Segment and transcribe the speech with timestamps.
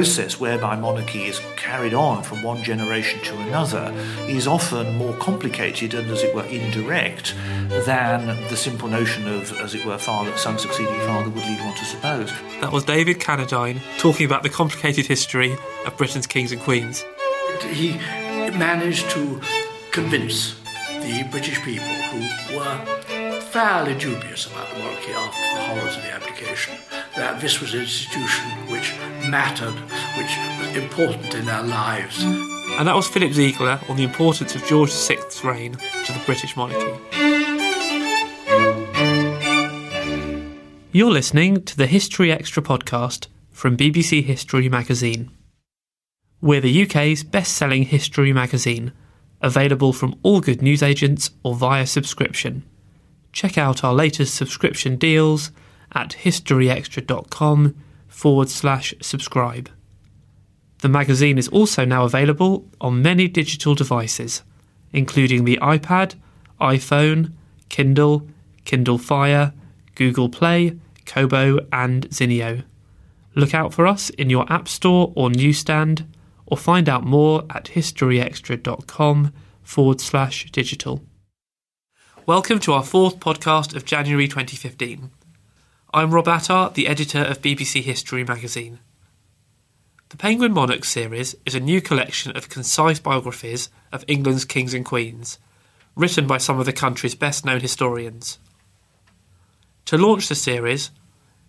[0.00, 3.92] Process whereby monarchy is carried on from one generation to another
[4.28, 7.34] is often more complicated and, as it were, indirect
[7.84, 11.76] than the simple notion of, as it were, father, son succeeding father would lead one
[11.76, 12.32] to suppose.
[12.62, 17.04] That was David Cannadine talking about the complicated history of Britain's kings and queens.
[17.70, 17.98] He
[18.56, 19.38] managed to
[19.90, 20.58] convince
[21.02, 26.10] the British people who were fairly dubious about the monarchy after the horrors of the
[26.10, 26.74] abdication
[27.20, 28.94] that this was an institution which
[29.28, 29.74] mattered,
[30.16, 32.22] which was important in their lives.
[32.22, 36.56] And that was Philip Ziegler on the importance of George VI's reign to the British
[36.56, 36.98] monarchy.
[40.92, 45.30] You're listening to the History Extra podcast from BBC History magazine.
[46.40, 48.92] We're the UK's best selling history magazine,
[49.42, 52.64] available from all good newsagents or via subscription.
[53.34, 55.50] Check out our latest subscription deals
[55.92, 57.74] at historyextra.com
[58.08, 59.70] forward slash subscribe.
[60.78, 64.42] The magazine is also now available on many digital devices,
[64.92, 66.14] including the iPad,
[66.60, 67.32] iPhone,
[67.68, 68.26] Kindle,
[68.64, 69.52] Kindle Fire,
[69.94, 72.64] Google Play, Kobo, and Zinio.
[73.34, 76.06] Look out for us in your App Store or newsstand,
[76.46, 79.32] or find out more at historyextra.com
[79.62, 81.02] forward slash digital.
[82.26, 85.10] Welcome to our fourth podcast of January 2015.
[85.92, 88.78] I'm Rob Attar, the editor of BBC History magazine.
[90.10, 94.84] The Penguin Monarchs series is a new collection of concise biographies of England's kings and
[94.84, 95.40] queens,
[95.96, 98.38] written by some of the country's best known historians.
[99.86, 100.92] To launch the series,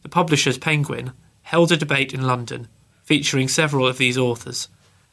[0.01, 1.11] the publishers Penguin
[1.43, 2.67] held a debate in London
[3.03, 4.69] featuring several of these authors,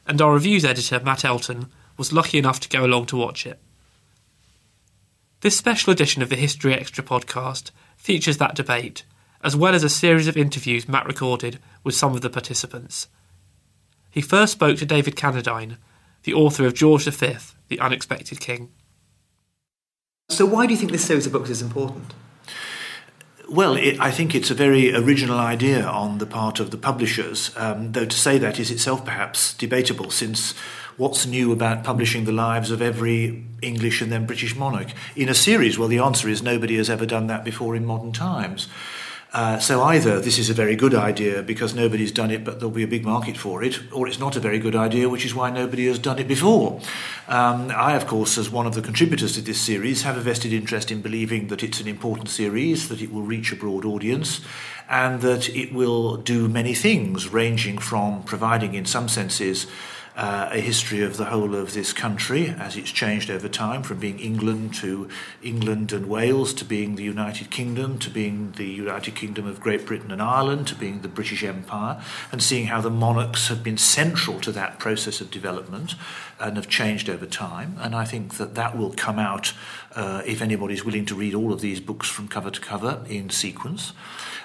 [0.06, 1.66] and our reviews editor Matt Elton
[1.98, 3.60] was lucky enough to go along to watch it.
[5.42, 9.04] This special edition of the History Extra podcast features that debate
[9.42, 13.08] as well as a series of interviews Matt recorded with some of the participants.
[14.10, 15.76] He first spoke to David Cannadine,
[16.24, 17.36] the author of George V,
[17.68, 18.70] The Unexpected King.
[20.28, 22.12] So, why do you think this series of books is important?
[23.48, 27.50] Well, it, I think it's a very original idea on the part of the publishers,
[27.56, 30.52] um, though to say that is itself perhaps debatable, since
[30.98, 35.34] what's new about publishing the lives of every English and then British monarch in a
[35.34, 35.78] series?
[35.78, 38.68] Well, the answer is nobody has ever done that before in modern times.
[39.30, 42.74] Uh, so either this is a very good idea because nobody's done it, but there'll
[42.74, 45.34] be a big market for it, or it's not a very good idea, which is
[45.34, 46.80] why nobody has done it before.
[47.28, 50.54] Um, I, of course, as one of the contributors to this series, have a vested
[50.54, 54.40] interest in believing that it's an important series, that it will reach a broad audience,
[54.88, 59.66] and that it will do many things, ranging from providing, in some senses,
[60.18, 64.00] uh, a history of the whole of this country as it's changed over time from
[64.00, 65.08] being England to
[65.44, 69.86] England and Wales to being the United Kingdom to being the United Kingdom of Great
[69.86, 72.02] Britain and Ireland to being the British Empire
[72.32, 75.94] and seeing how the monarchs have been central to that process of development
[76.40, 77.76] and have changed over time.
[77.78, 79.52] And I think that that will come out
[79.94, 83.30] uh, if anybody's willing to read all of these books from cover to cover in
[83.30, 83.92] sequence.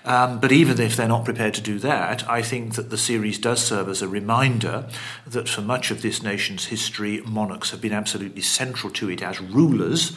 [0.06, 3.40] Um, but even if they're not prepared to do that, I think that the series
[3.40, 4.86] does serve as a reminder
[5.26, 9.40] that for much of this nation's history, monarchs have been absolutely central to it as
[9.40, 10.16] rulers.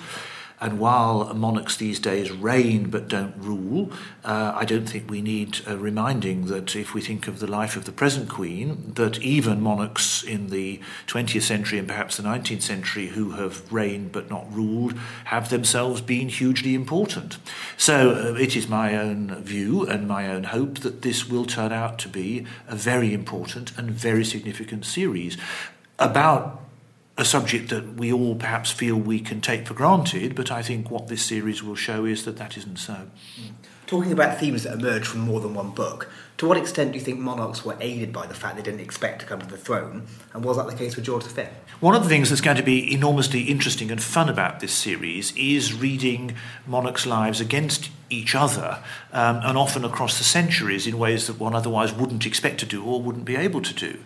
[0.59, 3.93] And while monarchs these days reign but don't rule,
[4.25, 7.77] uh, I don't think we need uh, reminding that if we think of the life
[7.77, 12.63] of the present Queen, that even monarchs in the 20th century and perhaps the 19th
[12.63, 14.95] century who have reigned but not ruled
[15.27, 17.37] have themselves been hugely important.
[17.77, 21.73] So uh, it is my own view and my own hope that this will turn
[21.73, 25.37] out to be a very important and very significant series
[25.99, 26.66] about
[27.19, 30.91] a subject that we all perhaps feel we can take for granted, but I think
[30.91, 33.09] what this series will show is that that isn't so.
[33.41, 33.53] Mm.
[33.87, 37.05] Talking about themes that emerge from more than one book, to what extent do you
[37.05, 40.07] think monarchs were aided by the fact they didn't expect to come to the throne?
[40.35, 41.45] And was that the case with George V?
[41.81, 45.35] One of the things that's going to be enormously interesting and fun about this series
[45.37, 46.35] is reading
[46.67, 51.55] monarchs' lives against each other um, and often across the centuries in ways that one
[51.55, 53.99] otherwise wouldn't expect to do or wouldn't be able to do.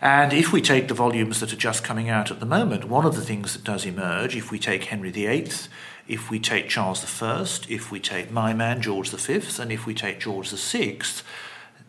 [0.00, 3.04] And if we take the volumes that are just coming out at the moment, one
[3.04, 5.50] of the things that does emerge, if we take Henry VIII,
[6.08, 9.94] if we take Charles I, if we take my man George V, and if we
[9.94, 11.00] take George VI,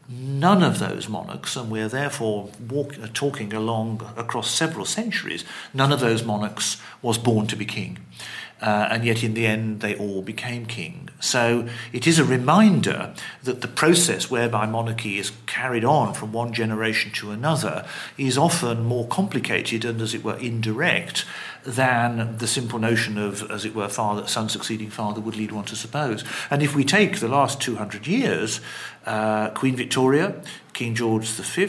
[0.08, 5.44] none of those monarchs, and we're therefore walk, uh, talking along across several centuries,
[5.74, 7.98] none of those monarchs was born to be king.
[8.62, 11.10] Uh, and yet in the end they all became king.
[11.20, 13.14] So it is a reminder
[13.44, 17.86] that the process whereby monarchy is carried on from one generation to another
[18.18, 21.26] is often more complicated and, as it were, indirect
[21.66, 25.66] than the simple notion of, as it were, father, son succeeding father would lead one
[25.66, 26.24] to suppose.
[26.50, 28.62] And if we take the last 200 years,
[29.06, 30.42] uh, Queen Victoria,
[30.74, 31.68] King George V,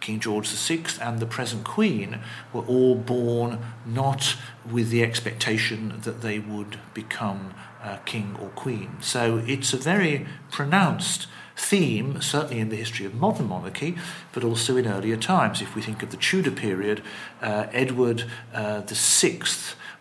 [0.00, 2.20] King George VI and the present Queen
[2.52, 4.36] were all born not
[4.70, 8.96] with the expectation that they would become uh, king or queen.
[9.00, 11.26] So it's a very pronounced
[11.56, 13.96] theme, certainly in the history of modern monarchy,
[14.32, 15.62] but also in earlier times.
[15.62, 17.02] If we think of the Tudor period,
[17.40, 19.42] uh, Edward uh, VI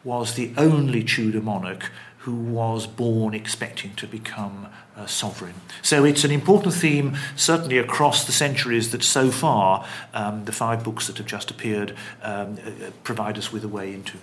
[0.04, 1.92] was the only Tudor monarch
[2.24, 5.56] who was born expecting to become uh, sovereign.
[5.82, 10.86] So it's an important theme, certainly across the centuries, that so far um, the five
[10.86, 14.18] books that have just appeared um, uh, provide us with a way into.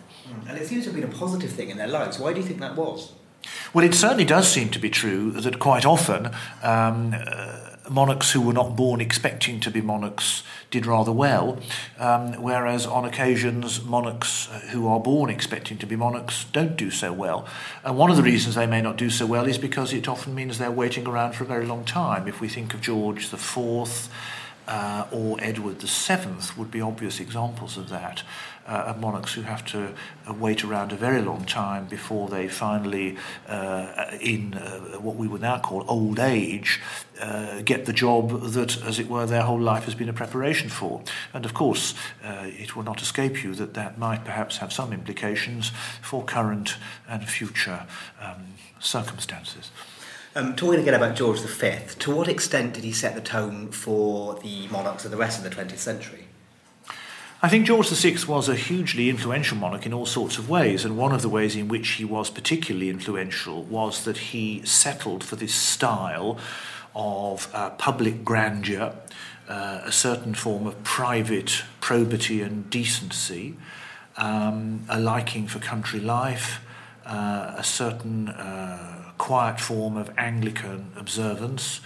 [0.49, 2.19] And it seems to have been a positive thing in their lives.
[2.19, 3.12] Why do you think that was?
[3.72, 6.26] Well, it certainly does seem to be true that quite often
[6.62, 11.58] um, uh, monarchs who were not born expecting to be monarchs did rather well,
[11.98, 17.12] um, whereas on occasions monarchs who are born expecting to be monarchs don't do so
[17.12, 17.46] well.
[17.84, 20.34] And one of the reasons they may not do so well is because it often
[20.34, 22.28] means they're waiting around for a very long time.
[22.28, 24.08] If we think of George Fourth,
[24.69, 28.22] uh, or Edward VII would be obvious examples of that,
[28.67, 29.93] uh, monarchs who have to
[30.27, 33.17] uh, wait around a very long time before they finally,
[33.49, 36.81] uh, in uh, what we would now call old age,
[37.21, 40.69] uh, get the job that, as it were, their whole life has been a preparation
[40.69, 41.03] for.
[41.35, 45.73] And of course, it will not escape you that that might perhaps have some implications
[46.01, 46.77] for current
[47.09, 47.87] and future
[48.21, 49.71] um, circumstances.
[50.37, 54.39] Um, talking again about George V, to what extent did he set the tone for
[54.39, 56.30] the monarchs of the rest of the 20th century?
[57.42, 60.98] I think George VI was a hugely influential monarch in all sorts of ways, and
[60.98, 65.37] one of the ways in which he was particularly influential was that he settled for
[65.37, 66.37] this style
[66.94, 68.94] of uh, public grandeur,
[69.48, 73.56] uh, a certain form of private probity and decency,
[74.19, 76.60] um, a liking for country life,
[77.06, 81.81] uh, a certain uh, quiet form of Anglican observance,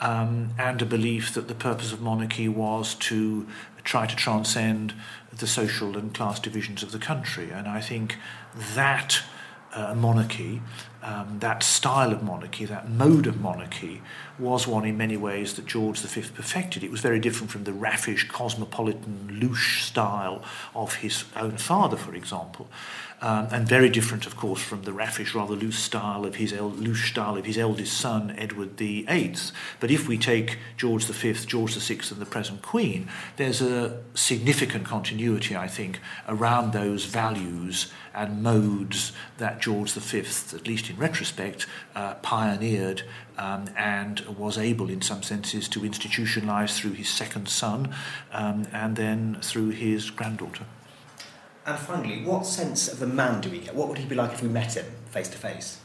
[0.00, 3.46] um, and a belief that the purpose of monarchy was to
[3.84, 4.94] try to transcend
[5.36, 7.50] the social and class divisions of the country.
[7.50, 8.16] And I think
[8.74, 9.22] that
[9.72, 10.60] uh, monarchy,
[11.02, 14.02] um, that style of monarchy, that mode of monarchy,
[14.38, 16.82] was one in many ways that George V perfected.
[16.82, 20.42] It was very different from the raffish, cosmopolitan, louche style
[20.74, 22.68] of his own father, for example
[23.22, 26.70] um, and very different, of course, from the raffish, rather loose style of his el-
[26.70, 29.34] loose style of his eldest son, Edward VIII.
[29.78, 34.84] But if we take George V, George VI, and the present Queen, there's a significant
[34.84, 40.18] continuity, I think, around those values and modes that George V,
[40.56, 43.02] at least in retrospect, uh, pioneered
[43.36, 47.94] um, and was able, in some senses, to institutionalize through his second son
[48.32, 50.64] um, and then through his granddaughter.
[51.66, 53.74] And finally, what sense of the man do we get?
[53.74, 55.78] What would he be like if we met him face to face?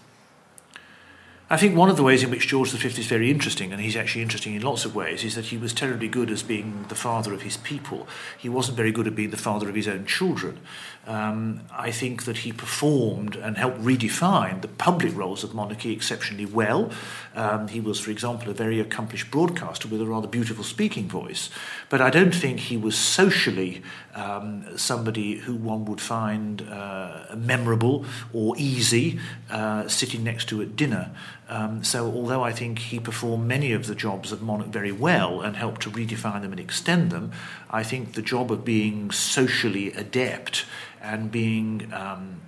[1.47, 3.95] I think one of the ways in which George V is very interesting, and he's
[3.95, 6.95] actually interesting in lots of ways, is that he was terribly good as being the
[6.95, 8.07] father of his people.
[8.35, 10.57] He wasn't very good at being the father of his own children.
[11.05, 16.47] Um, I think that he performed and helped redefine the public roles of monarchy exceptionally
[16.47, 16.89] well.
[17.35, 21.51] Um, he was, for example, a very accomplished broadcaster with a rather beautiful speaking voice.
[21.89, 23.83] But I don't think he was socially
[24.15, 29.19] um, somebody who one would find uh, memorable or easy
[29.51, 31.11] uh, sitting next to at dinner.
[31.49, 35.41] Um, so, although I think he performed many of the jobs of monarch very well
[35.41, 37.31] and helped to redefine them and extend them,
[37.69, 40.65] I think the job of being socially adept
[41.01, 42.41] and being um,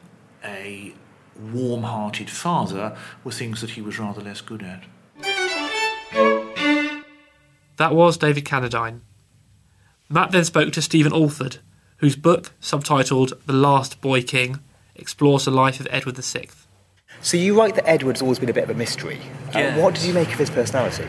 [0.43, 0.93] a
[1.53, 4.83] warm hearted father were things that he was rather less good at.
[7.75, 9.01] That was David Cannadine.
[10.09, 11.57] Matt then spoke to Stephen Alford,
[11.97, 14.61] whose book, subtitled The Last Boy King,
[14.95, 16.47] explores the life of Edward VI.
[17.21, 19.19] So you write that Edward's always been a bit of a mystery.
[19.53, 19.75] Uh, Yeah.
[19.75, 21.05] Uh, what did you make of his personality?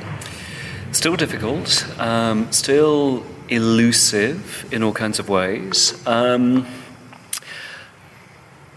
[0.90, 5.94] Still difficult, um, still elusive in all kinds of ways.
[6.06, 6.66] Um,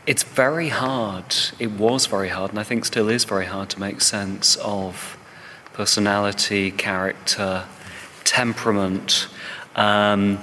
[0.06, 3.80] it's very hard, it was very hard, and I think still is very hard to
[3.80, 5.18] make sense of
[5.74, 7.64] personality, character,
[8.24, 9.28] temperament
[9.76, 10.40] um,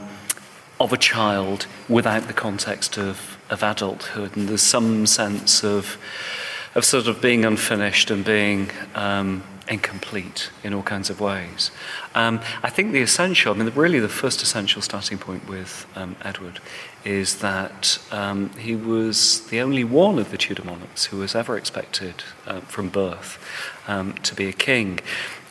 [0.80, 4.36] of a child without the context of, of adulthood.
[4.36, 5.98] And there's some sense of,
[6.74, 11.70] of sort of being unfinished and being um, incomplete in all kinds of ways.
[12.14, 16.16] Um, I think the essential, I mean, really the first essential starting point with um,
[16.22, 16.60] Edward
[17.04, 21.56] is that um, he was the only one of the Tudor monarchs who was ever
[21.56, 23.38] expected uh, from birth
[23.86, 25.00] um, to be a king.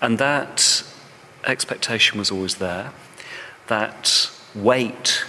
[0.01, 0.83] And that
[1.45, 2.91] expectation was always there.
[3.67, 5.25] That weight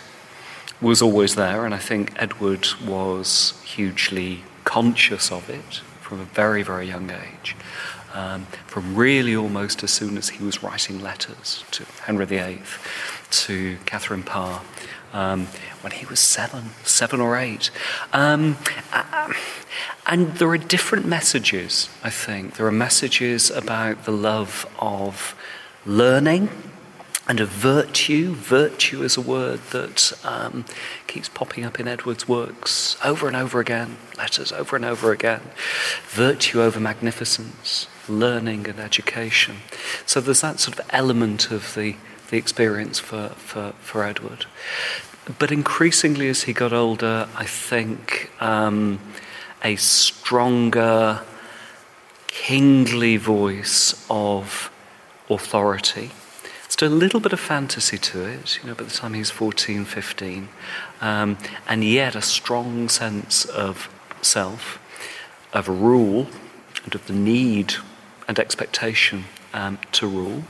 [0.81, 6.63] was always there, and I think Edward was hugely conscious of it from a very,
[6.63, 7.57] very young age.
[8.15, 12.63] Um, from really almost as soon as he was writing letters to Henry VIII,
[13.31, 14.63] to Catherine Parr,
[15.13, 15.47] um,
[15.83, 17.71] when he was seven, seven or eight.
[18.13, 18.57] Um,
[18.93, 19.33] uh,
[20.07, 22.57] and there are different messages, I think.
[22.57, 25.35] There are messages about the love of
[25.85, 26.49] learning
[27.29, 28.33] and a virtue.
[28.33, 30.65] Virtue is a word that um,
[31.07, 35.43] keeps popping up in Edward's works over and over again, letters over and over again.
[36.09, 39.57] Virtue over magnificence, learning and education.
[40.07, 41.97] So there's that sort of element of the,
[42.31, 44.47] the experience for, for, for Edward.
[45.39, 48.99] But increasingly, as he got older, I think um,
[49.63, 51.21] a stronger,
[52.29, 54.71] kingly voice of
[55.29, 56.13] authority
[56.69, 59.87] Still a little bit of fantasy to it, you know, by the time he's 14,
[59.87, 60.49] 15,
[61.01, 63.89] um, and yet a strong sense of
[64.21, 64.79] self,
[65.55, 66.29] of rule,
[66.85, 67.75] and of the need
[68.29, 70.45] and expectation um, to rule,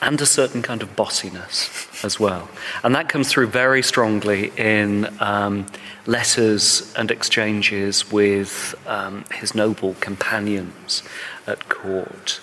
[0.00, 2.48] and a certain kind of bossiness as well.
[2.82, 5.66] And that comes through very strongly in um,
[6.06, 11.02] letters and exchanges with um, his noble companions
[11.46, 12.40] at court.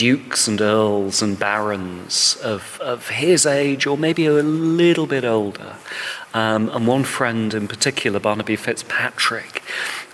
[0.00, 5.76] Dukes and earls and barons of, of his age or maybe a little bit older.
[6.32, 9.62] Um, and one friend in particular, Barnaby Fitzpatrick.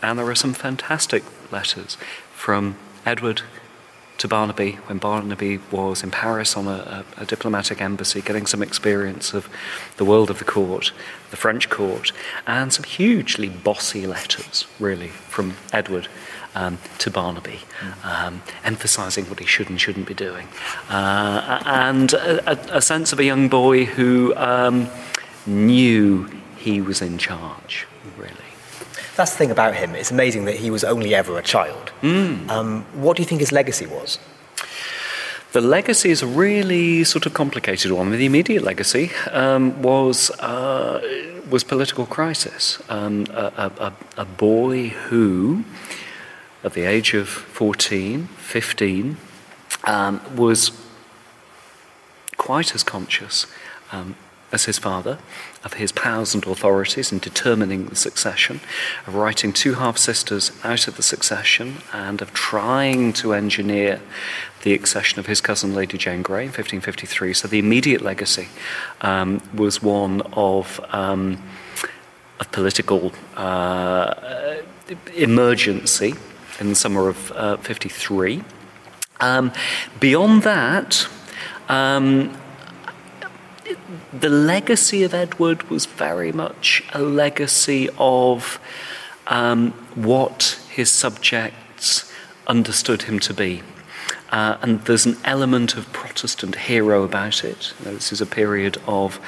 [0.02, 1.96] And there are some fantastic letters
[2.34, 2.74] from
[3.04, 3.42] Edward
[4.18, 8.64] to Barnaby when Barnaby was in Paris on a, a, a, diplomatic embassy, getting some
[8.64, 9.48] experience of
[9.98, 10.90] the world of the court,
[11.30, 12.10] the French court,
[12.44, 16.08] and some hugely bossy letters, really, from Edward
[16.56, 17.60] um, to Barnaby,
[18.02, 20.48] um, emphasising what he should and shouldn't be doing.
[20.88, 24.88] Uh, and a, a, sense of a young boy who um,
[25.44, 27.86] knew he was in charge,
[28.16, 28.32] really.
[29.16, 29.94] That's the thing about him.
[29.94, 31.92] It's amazing that he was only ever a child.
[32.00, 32.84] Mm.
[32.94, 34.18] what do you think his legacy was?
[35.52, 38.10] The legacy is a really sort of complicated one.
[38.10, 41.00] The immediate legacy um, was uh,
[41.48, 42.82] was political crisis.
[42.88, 45.64] Um, a, a, a, boy who
[46.66, 49.16] at the age of 14, 15,
[49.84, 50.72] um, was
[52.36, 53.46] quite as conscious
[53.92, 54.16] um,
[54.50, 55.18] as his father
[55.64, 58.60] of his powers and authorities in determining the succession,
[59.06, 64.00] of writing two half sisters out of the succession, and of trying to engineer
[64.62, 67.32] the accession of his cousin Lady Jane Grey in 1553.
[67.32, 68.48] So the immediate legacy
[69.02, 71.40] um, was one of, um,
[72.40, 74.56] of political uh,
[75.14, 76.14] emergency
[76.60, 78.42] in the summer of uh, 53.
[79.20, 79.52] Um,
[80.00, 81.08] beyond that,
[81.68, 82.36] um,
[84.12, 88.60] the legacy of Edward was very much a legacy of
[89.26, 92.10] um, what his subjects
[92.46, 93.62] understood him to be.
[94.36, 97.72] Uh, and there's an element of Protestant hero about it.
[97.78, 99.18] You know, this is a period of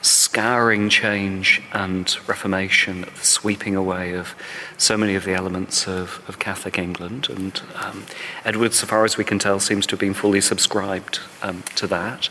[0.00, 4.34] scouring change and reformation, the sweeping away of
[4.78, 7.28] so many of the elements of, of Catholic England.
[7.28, 8.06] And um,
[8.46, 11.86] Edward, so far as we can tell, seems to have been fully subscribed um, to
[11.88, 12.30] that.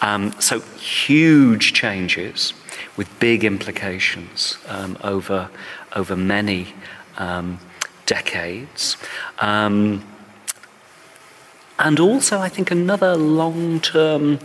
[0.00, 2.54] Um, so huge changes
[2.96, 5.50] with big implications um, over,
[5.94, 6.72] over many
[7.18, 7.58] um,
[8.06, 8.96] decades.
[9.40, 10.02] Um,
[11.78, 14.38] and also, I think another long term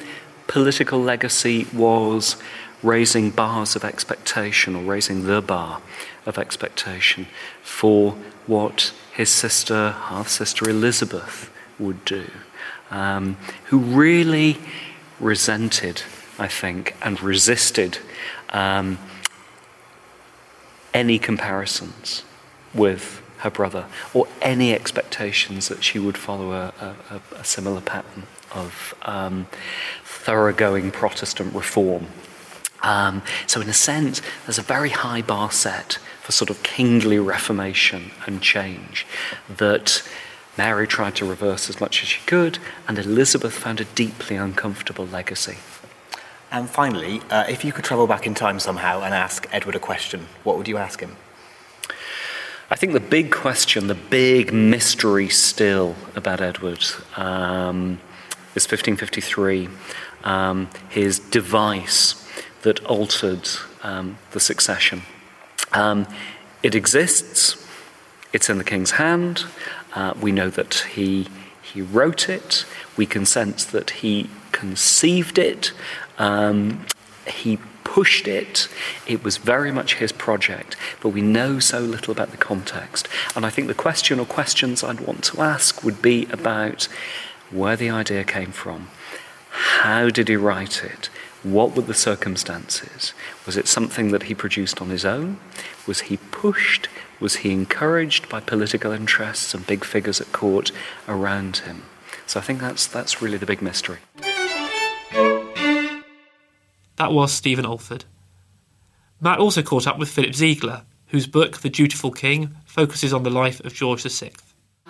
[0.47, 2.37] political legacy was
[2.81, 5.81] raising bars of expectation or raising the bar
[6.25, 7.27] of expectation
[7.61, 8.13] for
[8.47, 12.25] what his sister, half sister Elizabeth, would do,
[12.89, 14.57] um, who really
[15.19, 16.01] resented,
[16.39, 17.99] I think, and resisted
[18.49, 18.97] um,
[20.93, 22.23] any comparisons
[22.73, 26.73] with her brother, or any expectations that she would follow a,
[27.09, 29.47] a, a similar pattern of um,
[30.03, 32.07] thoroughgoing Protestant reform.
[32.81, 37.19] Um, so, in a sense, there's a very high bar set for sort of kingly
[37.19, 39.05] reformation and change
[39.57, 40.03] that
[40.57, 45.07] Mary tried to reverse as much as she could, and Elizabeth found a deeply uncomfortable
[45.07, 45.57] legacy.
[46.51, 49.79] And finally, uh, if you could travel back in time somehow and ask Edward a
[49.79, 51.15] question, what would you ask him?
[52.71, 56.85] I think the big question, the big mystery still about Edward
[57.17, 57.99] um,
[58.53, 59.69] is 1553,
[60.23, 62.23] um, his device
[62.61, 63.49] that altered
[63.81, 65.01] um, the succession.
[65.73, 66.05] Um,
[66.61, 67.57] it exists,
[68.33, 69.45] it's in the king's hand.
[69.95, 71.27] Uh, we know that he,
[71.63, 75.71] he wrote it, we can sense that he conceived it.
[76.19, 76.85] Um,
[77.25, 77.57] he
[77.89, 78.67] pushed it.
[79.07, 83.07] It was very much his project, but we know so little about the context.
[83.35, 86.83] And I think the question or questions I'd want to ask would be about
[87.49, 88.89] where the idea came from.
[89.49, 91.09] How did he write it?
[91.41, 93.13] What were the circumstances?
[93.47, 95.39] Was it something that he produced on his own?
[95.87, 96.89] Was he pushed?
[97.19, 100.71] Was he encouraged by political interests and big figures at court
[101.07, 101.85] around him?
[102.27, 103.97] So I think that's, that's really the big mystery.
[106.99, 108.03] That was Stephen Alford.
[109.21, 113.29] Matt also caught up with Philip Ziegler, whose book The Dutiful King focuses on the
[113.29, 114.31] life of George VI.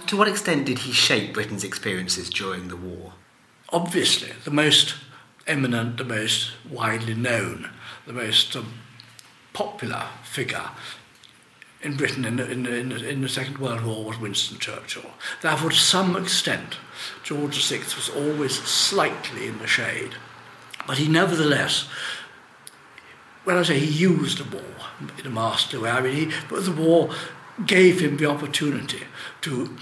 [0.08, 3.14] To what extent did he shape Britain's experiences during the war?
[3.72, 4.96] Obviously, the most
[5.46, 7.70] eminent, the most widely known,
[8.08, 8.74] the most um,
[9.54, 10.72] popular figure
[11.84, 15.12] in Britain in the, in, in, in the Second World War was Winston Churchill.
[15.44, 16.78] Therefore, to some extent,
[17.24, 20.16] George VI was always slightly in the shade.
[20.90, 21.88] But he nevertheless,
[23.44, 24.66] when I say he used the war
[25.20, 27.12] in a masterly way, I mean, he, but the war
[27.64, 29.04] gave him the opportunity
[29.42, 29.78] to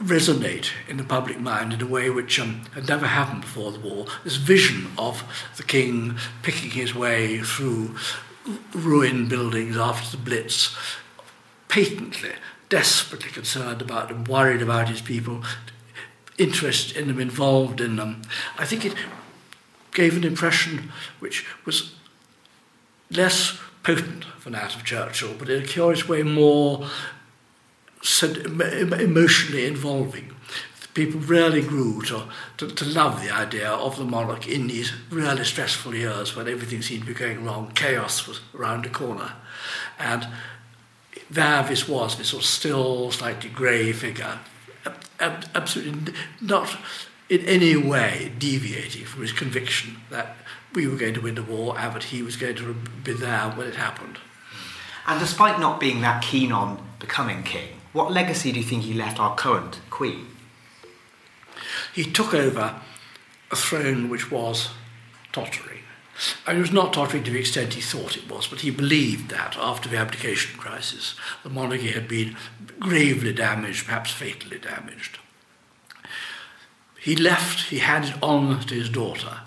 [0.00, 3.80] resonate in the public mind in a way which um, had never happened before the
[3.80, 4.06] war.
[4.22, 5.24] This vision of
[5.56, 7.96] the king picking his way through
[8.72, 10.76] ruined buildings after the Blitz,
[11.66, 12.34] patently,
[12.68, 15.42] desperately concerned about them, worried about his people,
[16.38, 18.22] interested in them, involved in them.
[18.56, 18.94] I think it
[19.92, 21.94] gave an impression which was
[23.10, 26.86] less potent than that of Churchill, but in a curious way more
[28.20, 30.34] emotionally involving.
[30.94, 32.24] People really grew to,
[32.56, 36.82] to, to, love the idea of the monarch in these really stressful years when everything
[36.82, 37.70] seemed to be going wrong.
[37.74, 39.32] Chaos was around the corner.
[39.98, 40.26] And
[41.30, 44.40] there this was, this sort of still, slightly grey figure,
[45.20, 46.76] absolutely not
[47.30, 50.36] in any way deviating from his conviction that
[50.74, 53.50] we were going to win the war and that he was going to be there
[53.50, 54.18] when it happened.
[55.06, 58.94] And despite not being that keen on becoming king, what legacy do you think he
[58.94, 60.26] left our current queen?
[61.94, 62.80] He took over
[63.50, 64.70] a throne which was
[65.32, 65.78] tottering.
[66.46, 69.30] And it was not tottering to the extent he thought it was, but he believed
[69.30, 72.36] that after the abdication crisis, the monarchy had been
[72.78, 75.18] gravely damaged, perhaps fatally damaged.
[77.00, 79.40] He left, he handed on to his daughter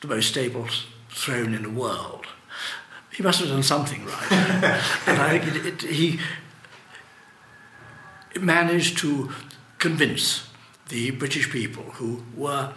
[0.00, 0.68] the most stable
[1.10, 2.26] throne in the world.
[3.12, 4.32] He must have done something right.
[5.06, 6.18] and I think it, it, he
[8.40, 9.30] managed to
[9.78, 10.48] convince
[10.88, 12.72] the British people who were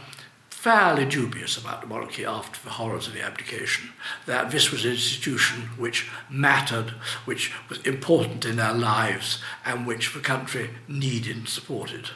[0.49, 3.91] fairly dubious about the monarchy after the horrors of the abdication,
[4.25, 6.89] that this was an institution which mattered,
[7.25, 12.09] which was important in their lives, and which the country needed and supported.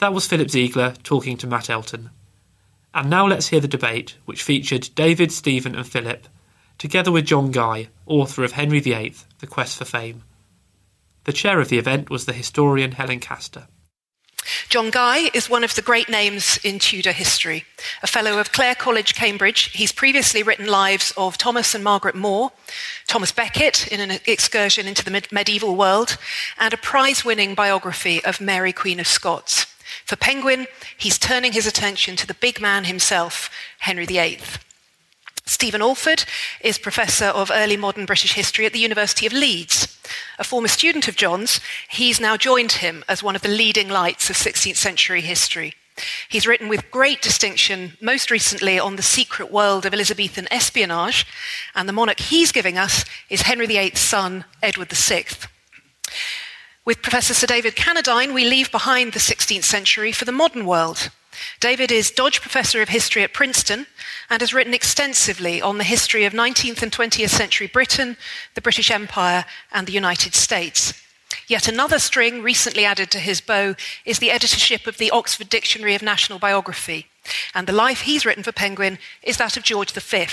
[0.00, 2.08] That was Philip Ziegler talking to Matt Elton.
[2.94, 6.26] And now let's hear the debate, which featured David, Stephen, and Philip,
[6.78, 10.22] together with John Guy, author of Henry VIII The Quest for Fame.
[11.24, 13.68] The chair of the event was the historian Helen Castor.
[14.70, 17.64] John Guy is one of the great names in Tudor history.
[18.02, 22.52] A fellow of Clare College, Cambridge, he's previously written lives of Thomas and Margaret More,
[23.06, 26.16] Thomas Becket in an excursion into the medieval world,
[26.58, 29.66] and a prize winning biography of Mary, Queen of Scots.
[30.10, 30.66] For Penguin,
[30.98, 34.40] he's turning his attention to the big man himself, Henry VIII.
[35.46, 36.24] Stephen Alford
[36.60, 40.00] is Professor of Early Modern British History at the University of Leeds.
[40.36, 44.28] A former student of John's, he's now joined him as one of the leading lights
[44.28, 45.74] of 16th century history.
[46.28, 51.24] He's written with great distinction, most recently on the secret world of Elizabethan espionage,
[51.76, 55.26] and the monarch he's giving us is Henry VIII's son, Edward VI.
[56.90, 61.10] With Professor Sir David Cannadine, we leave behind the 16th century for the modern world.
[61.60, 63.86] David is Dodge Professor of History at Princeton
[64.28, 68.16] and has written extensively on the history of 19th and 20th century Britain,
[68.56, 71.00] the British Empire, and the United States.
[71.46, 75.94] Yet another string recently added to his bow is the editorship of the Oxford Dictionary
[75.94, 77.06] of National Biography.
[77.54, 80.26] And the life he's written for Penguin is that of George V.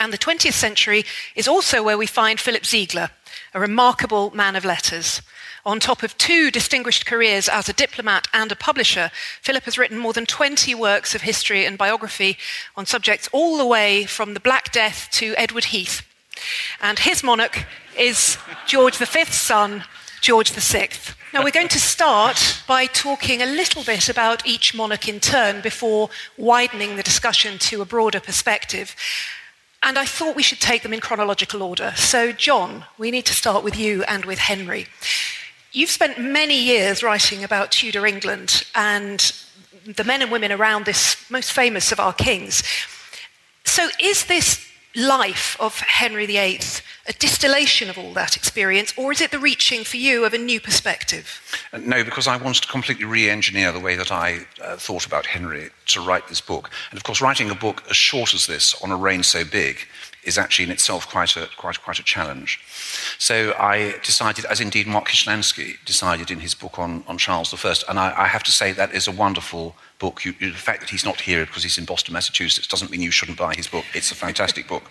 [0.00, 1.04] And the 20th century
[1.36, 3.10] is also where we find Philip Ziegler,
[3.52, 5.20] a remarkable man of letters.
[5.66, 9.96] On top of two distinguished careers as a diplomat and a publisher, Philip has written
[9.96, 12.36] more than 20 works of history and biography
[12.76, 16.02] on subjects all the way from the Black Death to Edward Heath.
[16.82, 17.64] and his monarch
[17.96, 19.84] is George V's son,
[20.20, 20.90] George VI.
[21.32, 25.62] Now, we're going to start by talking a little bit about each monarch in turn
[25.62, 28.94] before widening the discussion to a broader perspective.
[29.82, 31.92] And I thought we should take them in chronological order.
[31.96, 34.86] So, John, we need to start with you and with Henry.
[35.74, 39.34] You've spent many years writing about Tudor England and
[39.84, 42.62] the men and women around this most famous of our kings.
[43.64, 46.60] So, is this life of Henry VIII
[47.08, 50.38] a distillation of all that experience, or is it the reaching for you of a
[50.38, 51.40] new perspective?
[51.72, 55.04] Uh, no, because I wanted to completely re engineer the way that I uh, thought
[55.04, 56.70] about Henry to write this book.
[56.90, 59.78] And of course, writing a book as short as this on a reign so big
[60.24, 62.60] is actually in itself quite a, quite, quite a challenge.
[63.18, 67.74] So I decided, as indeed Mark Kishlansky decided in his book on, on Charles I,
[67.88, 70.24] and I, I have to say that is a wonderful book.
[70.24, 73.10] You, the fact that he's not here because he's in Boston, Massachusetts, doesn't mean you
[73.10, 73.84] shouldn't buy his book.
[73.94, 74.84] It's a fantastic book.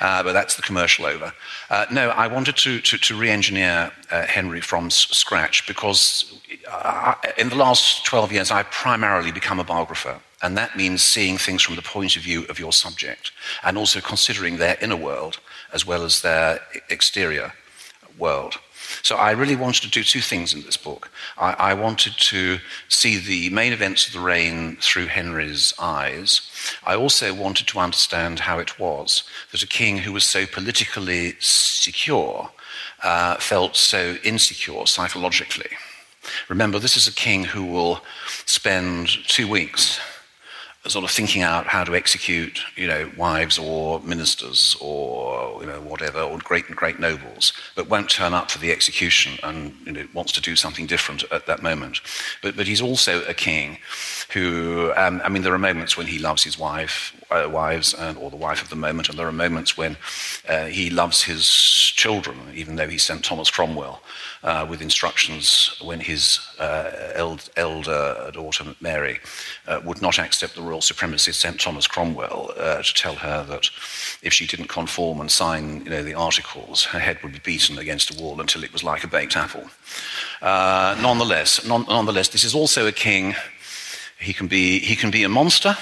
[0.00, 1.32] Uh, but that's the commercial over.
[1.70, 6.40] Uh, no, I wanted to, to, to re engineer uh, Henry from s- scratch because
[6.70, 10.20] uh, in the last 12 years, I've primarily become a biographer.
[10.42, 14.00] And that means seeing things from the point of view of your subject and also
[14.00, 15.38] considering their inner world
[15.72, 17.52] as well as their exterior
[18.18, 18.58] world.
[19.02, 21.10] So I really wanted to do two things in this book.
[21.38, 26.40] I, I, wanted to see the main events of the reign through Henry's eyes.
[26.84, 31.34] I also wanted to understand how it was that a king who was so politically
[31.40, 32.50] secure
[33.02, 35.70] uh, felt so insecure psychologically.
[36.48, 38.00] Remember, this is a king who will
[38.46, 40.00] spend two weeks
[40.88, 45.80] sort of thinking out how to execute, you know, wives or ministers or you know
[45.80, 49.92] whatever, or great and great nobles, but won't turn up for the execution and you
[49.92, 52.00] know wants to do something different at that moment.
[52.42, 53.78] But but he's also a king
[54.32, 58.30] who, um, I mean, there are moments when he loves his wife, uh, wives, or
[58.30, 59.96] the wife of the moment, and there are moments when
[60.48, 64.02] uh, he loves his children, even though he sent Thomas Cromwell
[64.42, 67.12] uh, with instructions when his uh,
[67.56, 69.18] elder daughter Mary
[69.66, 73.70] uh, would not accept the royal supremacy, sent Thomas Cromwell to tell her that
[74.22, 77.78] if she didn't conform and sign you know, the articles, her head would be beaten
[77.78, 79.64] against a wall until it was like a baked apple.
[80.42, 83.34] Uh, nonetheless, non- nonetheless, this is also a king.
[84.18, 85.76] He can be, he can be a monster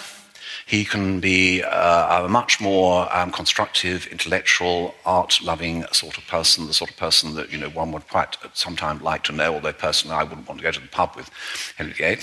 [0.67, 6.73] he can be uh, a much more um, constructive, intellectual, art-loving sort of person, the
[6.73, 9.55] sort of person that you know one would quite sometimes like to know.
[9.55, 11.29] Although personally, I wouldn't want to go to the pub with
[11.77, 12.19] Henry VIII.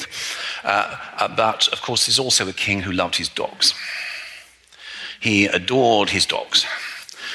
[0.64, 3.76] Uh, uh, but of course, he's also a king who loved his dogs.
[5.20, 6.66] He adored his dogs.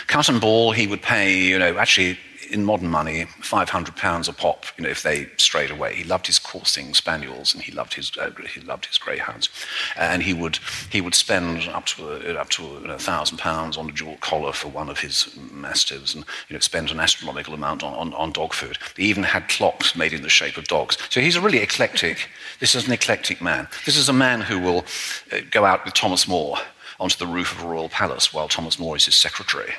[0.07, 2.19] Cut and ball, he would pay, you know, actually
[2.51, 5.95] in modern money, £500 a pop, you know, if they strayed away.
[5.95, 9.49] He loved his coursing spaniels and he loved his, uh, he loved his greyhounds.
[9.97, 10.59] And he would,
[10.91, 14.69] he would spend up to, uh, up to know, £1,000 on a jewel collar for
[14.69, 18.53] one of his mastiffs and you know, spend an astronomical amount on, on, on dog
[18.53, 18.79] food.
[18.97, 20.99] He even had clocks made in the shape of dogs.
[21.11, 22.29] So he's a really eclectic,
[22.61, 23.69] this is an eclectic man.
[23.85, 24.85] This is a man who will
[25.33, 26.59] uh, go out with Thomas More
[26.99, 29.75] onto the roof of a royal palace while Thomas More is his secretary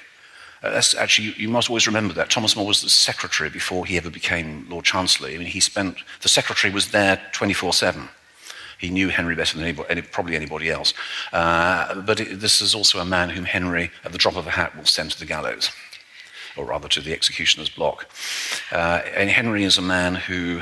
[0.63, 2.29] uh, that's actually, you must always remember that.
[2.29, 5.29] Thomas More was the secretary before he ever became Lord Chancellor.
[5.29, 8.09] I mean, he spent, the secretary was there 24 7.
[8.79, 10.93] He knew Henry better than anybody, any, probably anybody else.
[11.33, 14.51] Uh, but it, this is also a man whom Henry, at the drop of a
[14.51, 15.71] hat, will send to the gallows,
[16.55, 18.07] or rather to the executioner's block.
[18.71, 20.61] Uh, and Henry is a man who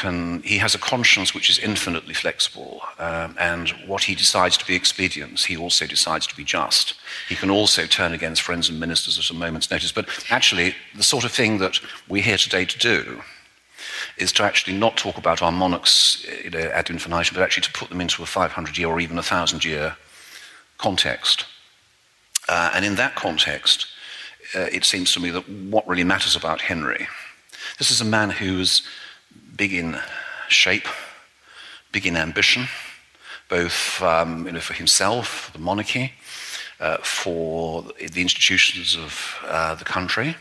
[0.00, 4.66] can, he has a conscience which is infinitely flexible, um, and what he decides to
[4.66, 6.94] be expedient, he also decides to be just.
[7.28, 9.92] He can also turn against friends and ministers at a moment's notice.
[9.92, 13.22] But actually, the sort of thing that we're here today to do
[14.16, 17.72] is to actually not talk about our monarchs you know, ad infinitum, but actually to
[17.72, 19.96] put them into a 500 year or even a 1,000 year
[20.78, 21.44] context.
[22.48, 23.86] Uh, and in that context,
[24.54, 27.06] uh, it seems to me that what really matters about Henry,
[27.78, 28.82] this is a man who's
[29.56, 29.98] big in
[30.48, 30.88] shape,
[31.92, 32.68] big in ambition,
[33.48, 36.12] both um, you know, for himself, the monarchy,
[36.80, 40.36] uh, for the institutions of uh, the country.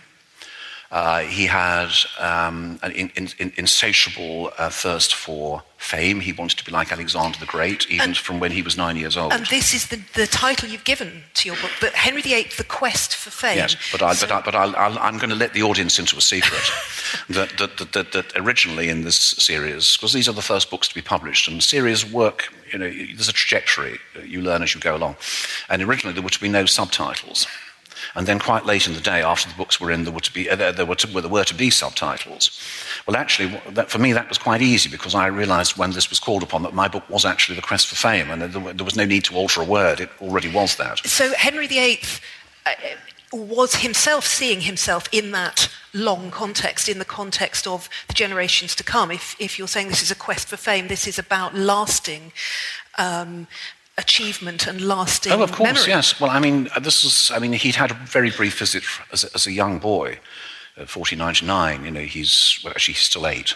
[0.91, 6.19] Uh, he had um, an in, in, insatiable uh, thirst for fame.
[6.19, 8.97] He wanted to be like Alexander the Great, even and, from when he was nine
[8.97, 9.31] years old.
[9.31, 12.63] And this is the, the title you've given to your book, but Henry VIII, The
[12.63, 13.57] Quest for Fame.
[13.57, 16.59] Yes, but, I, so, but, I, am going to let the audience into a secret
[17.29, 20.87] that, that, that, that, that originally in this series, because these are the first books
[20.87, 24.81] to be published, and series work, you know, there's a trajectory you learn as you
[24.81, 25.17] go along.
[25.69, 27.45] And originally there were to be no subtitles.
[28.15, 30.33] And then quite late in the day, after the books were in, there were to
[30.33, 32.59] be, uh, there were to, there were to be subtitles.
[33.07, 36.19] Well, actually, that, for me, that was quite easy because I realized when this was
[36.19, 39.05] called upon that my book was actually The Quest for Fame, and there, was no
[39.05, 39.99] need to alter a word.
[39.99, 40.99] It already was that.
[40.99, 41.99] So, Henry VIII,
[42.65, 42.71] uh,
[43.31, 48.83] was himself seeing himself in that long context, in the context of the generations to
[48.83, 49.11] come.
[49.11, 52.31] If, if you're saying this is a quest for fame, this is about lasting
[52.97, 53.47] um,
[53.99, 55.33] achievement and lasting.
[55.33, 55.89] Oh, of course, memory.
[55.89, 56.19] yes.
[56.19, 57.31] Well, I mean, uh, this is.
[57.33, 60.19] I mean, he'd had a very brief visit as a, as a young boy,
[60.77, 61.85] uh, 1499.
[61.85, 63.55] You know, he's well, actually he's still eight.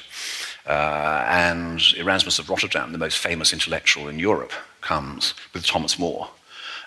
[0.66, 6.30] Uh, and Erasmus of Rotterdam, the most famous intellectual in Europe, comes with Thomas More.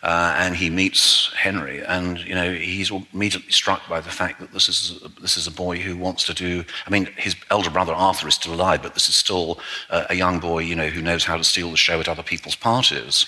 [0.07, 4.53] Uh, and he meets Henry, and you know he's immediately struck by the fact that
[4.53, 6.65] this is this is a boy who wants to do.
[6.87, 9.59] I mean, his elder brother Arthur is still alive, but this is still
[9.91, 12.23] uh, a young boy, you know, who knows how to steal the show at other
[12.23, 13.27] people's parties.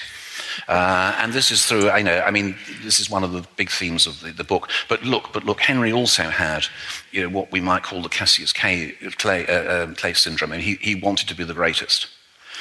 [0.69, 3.71] Uh, and this is through, I know, I mean, this is one of the big
[3.71, 4.71] themes of the, the, book.
[4.89, 6.67] But look, but look, Henry also had,
[7.11, 10.53] you know, what we might call the Cassius Clay, Clay, uh, um, syndrome.
[10.53, 12.07] I mean, he, he wanted to be the greatest.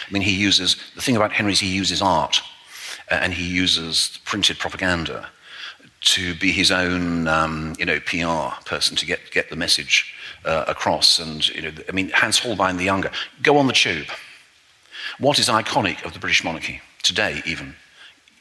[0.07, 2.41] I mean, he uses, the thing about Henry is he uses art
[3.09, 5.29] and he uses printed propaganda
[6.01, 10.13] to be his own, um, you know, PR person to get, get the message
[10.45, 11.19] uh, across.
[11.19, 14.07] And, you know, I mean, Hans Holbein the Younger, go on the tube.
[15.19, 17.75] What is iconic of the British monarchy today, even?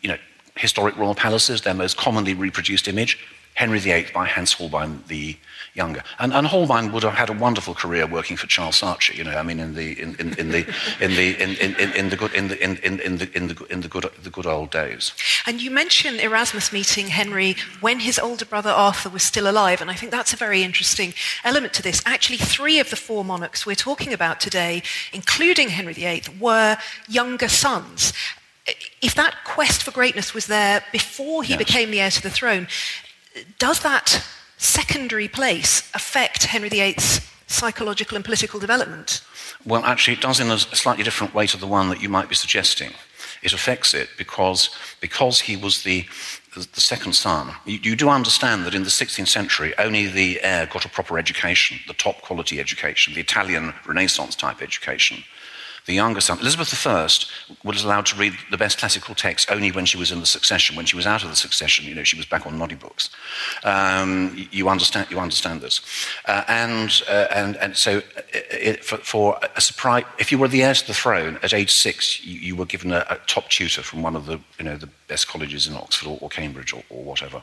[0.03, 0.19] You know,
[0.57, 3.19] historic royal palaces, their most commonly reproduced image,
[3.55, 5.37] Henry VIII by Hans Holbein the
[5.77, 6.03] younger.
[6.19, 9.37] And, and Holbein would have had a wonderful career working for Charles Saatchi, you know,
[9.37, 10.67] I mean, in the, in, in, in the,
[11.01, 13.67] in the, in, in, in, the good, in the, in, in, in the, in the,
[13.71, 15.13] in the good, the good old days.
[15.47, 19.91] And you mentioned Erasmus meeting Henry when his older brother Arthur was still alive, and
[19.91, 21.13] I think that's a very interesting
[21.45, 22.03] element to this.
[22.07, 26.77] Actually, three of the four monarchs we're talking about today, including Henry VIII, were
[27.09, 28.13] younger sons
[29.01, 31.59] if that quest for greatness was there before he yes.
[31.59, 32.67] became the heir to the throne,
[33.61, 39.23] does that secondary place affect Henry VIII's psychological and political development?
[39.65, 42.29] Well, actually, it does in a slightly different way to the one that you might
[42.29, 42.93] be suggesting.
[43.43, 46.07] It affects it because, because he was the,
[46.55, 47.55] the, second son.
[47.65, 51.19] You, you, do understand that in the 16th century, only the heir got a proper
[51.19, 55.23] education, the top quality education, the Italian Renaissance type education
[55.87, 56.39] the younger son.
[56.41, 57.09] Elizabeth I
[57.65, 60.77] was allowed to read the best classical texts only when she was in the succession.
[60.77, 63.11] When she was out of the succession, you know, she was back on noddy books.
[63.65, 65.81] Um, you, understand, you understand this.
[66.27, 70.49] Uh, and, uh, and, and so, uh, it, for, for, a surprise, if you were
[70.49, 73.49] the heir to the throne at age six, you, you were given a, a, top
[73.49, 76.73] tutor from one of the, you know, the best colleges in Oxford or, or Cambridge
[76.73, 77.43] or, or, whatever.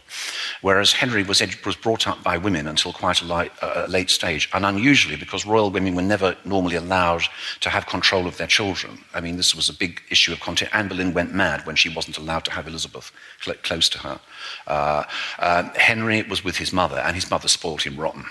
[0.61, 4.65] Whereas Henry was, was brought up by women until quite a, uh, late stage, and
[4.65, 7.23] unusually because royal women were never normally allowed
[7.61, 8.99] to have control of their children.
[9.13, 10.71] I mean, this was a big issue of content.
[10.73, 14.19] Anne Boleyn went mad when she wasn't allowed to have Elizabeth cl- close to her.
[14.67, 15.03] Uh,
[15.39, 18.25] uh, Henry was with his mother, and his mother spoiled him rotten.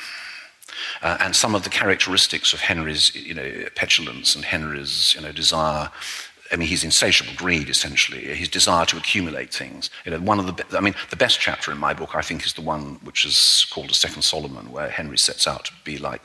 [1.03, 5.33] Uh, and some of the characteristics of Henry's you know, petulance and Henry's you know,
[5.33, 5.91] desire
[6.53, 9.89] I mean, his insatiable greed, essentially, his desire to accumulate things.
[10.05, 12.45] You know, one of the, I mean, the best chapter in my book, I think,
[12.45, 15.97] is the one which is called A Second Solomon, where Henry sets out to be
[15.97, 16.21] like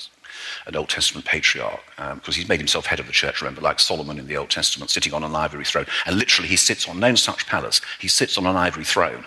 [0.66, 3.80] an Old Testament patriarch, because um, he's made himself head of the church, remember, like
[3.80, 5.86] Solomon in the Old Testament, sitting on an ivory throne.
[6.06, 9.26] And literally, he sits on Nonsuch palace, he sits on an ivory throne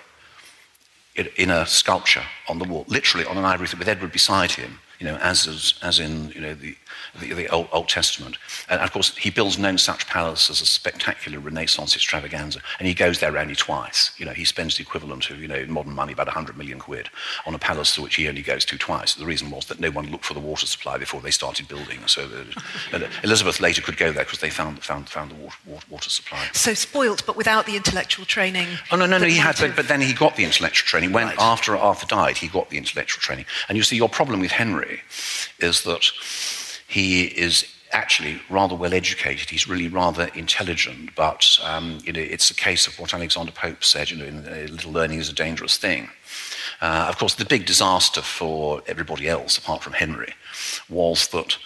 [1.36, 4.78] in, a sculpture on the wall, literally on an ivory throne, with Edward beside him,
[4.98, 6.76] you know, as, as, as in you know, the,
[7.18, 8.38] the, the Old, Old, Testament.
[8.68, 13.20] And of course, he builds Nonsuch palace as a spectacular Renaissance extravaganza, and he goes
[13.20, 14.12] there only twice.
[14.18, 17.08] You know, he spends the equivalent of, you know, modern money, about 100 million quid,
[17.46, 19.14] on a palace to which he only goes to twice.
[19.14, 21.98] The reason was that no one looked for the water supply before they started building.
[22.06, 22.28] So
[22.92, 26.10] uh, Elizabeth later could go there because they found, found, found the water, water, water,
[26.10, 26.46] supply.
[26.52, 28.68] So spoilt, but without the intellectual training.
[28.90, 31.12] Oh, no, no, no, he had, but, but, then he got the intellectual training.
[31.12, 31.36] When, right.
[31.38, 33.46] after Arthur died, he got the intellectual training.
[33.68, 35.02] And you see, your problem with Henry
[35.58, 36.10] is that
[36.90, 39.48] he is actually rather well educated.
[39.48, 43.84] He's really rather intelligent, but um, you know, it's a case of what Alexander Pope
[43.84, 46.08] said, you know, a little learning is a dangerous thing.
[46.80, 50.32] Uh, of course, the big disaster for everybody else, apart from Henry,
[50.88, 51.58] was that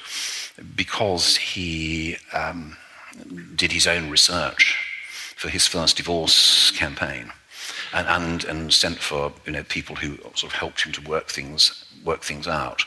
[0.76, 2.76] because he um,
[3.54, 4.76] did his own research
[5.36, 7.32] for his first divorce campaign
[7.94, 11.28] and, and, and sent for you know, people who sort of helped him to work
[11.28, 12.82] things, work things out,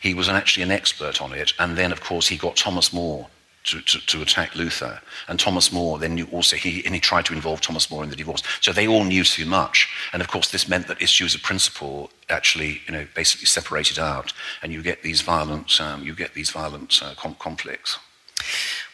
[0.00, 1.52] he was actually an expert on it.
[1.58, 3.28] And then, of course, he got Thomas More
[3.64, 5.00] to, to, to, attack Luther.
[5.28, 8.10] And Thomas More then knew also, he, and he tried to involve Thomas More in
[8.10, 8.42] the divorce.
[8.60, 9.88] So they all knew too much.
[10.12, 14.32] And of course, this meant that issues of principle actually, you know, basically separated out.
[14.62, 17.98] And you get these violent, um, you get these violent uh, com- conflicts.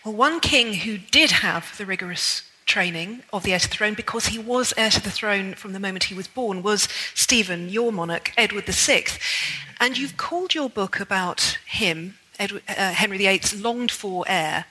[0.05, 3.95] Well, one king who did have the rigorous training of the heir to the throne
[3.95, 7.69] because he was heir to the throne from the moment he was born was Stephen,
[7.69, 9.05] your monarch, Edward VI.
[9.81, 14.65] And you've called your book about him, Edward, uh, Henry VIII's longed for heir,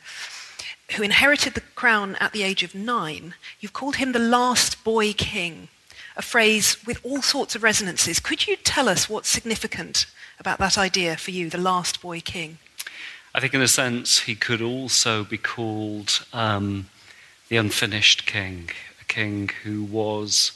[0.96, 3.36] who inherited the crown at the age of nine.
[3.60, 5.70] You've called him the last boy king.
[6.16, 8.20] a phrase with all sorts of resonances.
[8.20, 10.06] Could you tell us what's significant
[10.40, 12.60] about that idea for you, the last boy king?
[13.34, 16.88] I think, in a sense, he could also be called um,
[17.54, 18.68] the unfinished king,
[19.00, 20.54] a king who was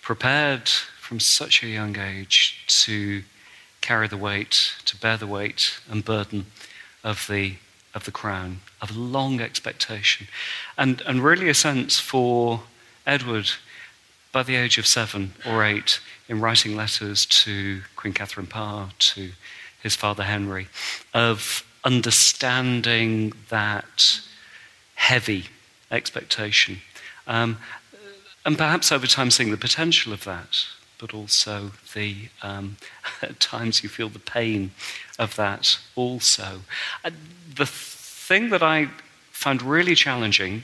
[0.00, 3.24] prepared from such a young age to
[3.80, 6.46] carry the weight, to bear the weight and burden
[7.02, 7.56] of the,
[7.96, 10.28] of the crown, of long expectation.
[10.78, 12.62] And, and really a sense for
[13.04, 13.50] Edward,
[14.30, 19.32] by the age of seven or eight, in writing letters to Queen Catherine Parr, to
[19.82, 20.68] his father Henry,
[21.12, 24.20] of understanding that
[24.94, 25.46] heavy
[25.90, 26.78] expectation.
[27.26, 27.58] Um,
[28.44, 30.66] and perhaps over time seeing the potential of that,
[30.98, 32.76] but also the um,
[33.22, 34.70] at times you feel the pain
[35.18, 36.60] of that also.
[37.04, 37.10] Uh,
[37.54, 38.88] the thing that I
[39.30, 40.62] found really challenging,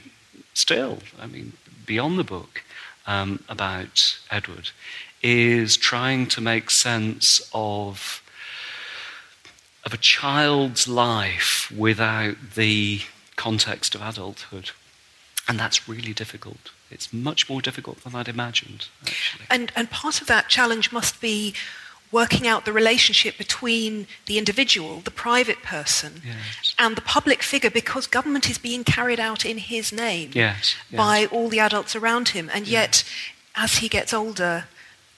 [0.53, 1.53] still, I mean,
[1.85, 2.63] beyond the book,
[3.05, 4.69] um, about Edward,
[5.21, 8.21] is trying to make sense of
[9.85, 13.01] of a child's life without the
[13.35, 14.71] context of adulthood.
[15.47, 16.71] And that's really difficult.
[16.89, 19.45] It's much more difficult than I'd imagined, actually.
[19.49, 21.53] And, and part of that challenge must be
[22.11, 26.75] working out the relationship between the individual, the private person, yes.
[26.77, 30.97] and the public figure because government is being carried out in his name yes, yes.
[30.97, 32.51] by all the adults around him.
[32.53, 33.03] And yet,
[33.55, 34.65] as he gets older,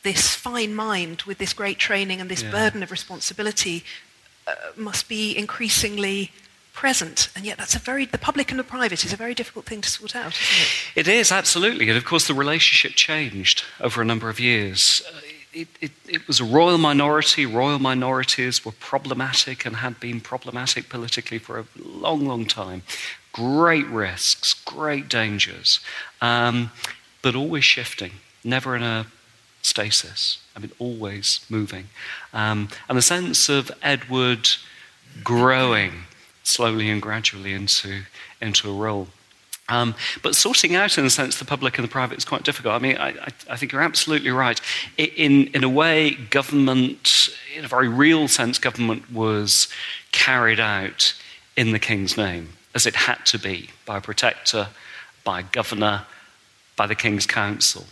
[0.03, 2.51] this fine mind with this great training and this Yeah.
[2.51, 3.83] burden of responsibility
[4.47, 6.31] uh, must be increasingly
[6.75, 7.29] present.
[7.35, 9.81] And yet, that's a very, the public and the private is a very difficult thing
[9.81, 10.61] to sort out, isn't
[10.95, 11.07] it?
[11.07, 11.89] It is, absolutely.
[11.89, 15.01] And of course, the relationship changed over a number of years.
[15.07, 15.21] Uh,
[15.55, 17.45] It, it, it was a royal minority.
[17.45, 22.81] Royal minorities were problematic and had been problematic politically for a long, long time.
[23.31, 25.79] Great risks, great dangers,
[26.19, 26.71] um,
[27.21, 28.11] but always shifting,
[28.43, 29.05] never in a
[29.61, 30.39] stasis.
[30.55, 31.87] I mean, always moving.
[32.33, 34.49] Um, and the sense of Edward
[35.23, 35.91] growing
[36.45, 38.03] slowly and gradually into,
[38.41, 39.07] into a role.
[39.67, 42.75] Um, but sorting out, in a sense, the public and the private is quite difficult.
[42.75, 43.15] I mean, I,
[43.49, 44.61] I, think you're absolutely right.
[44.97, 49.67] In, in a way, government, in a very real sense, government was
[50.11, 51.15] carried out
[51.57, 54.67] in the king's name, as it had to be, by a protector,
[55.23, 56.03] by a governor,
[56.75, 57.85] by the king's council.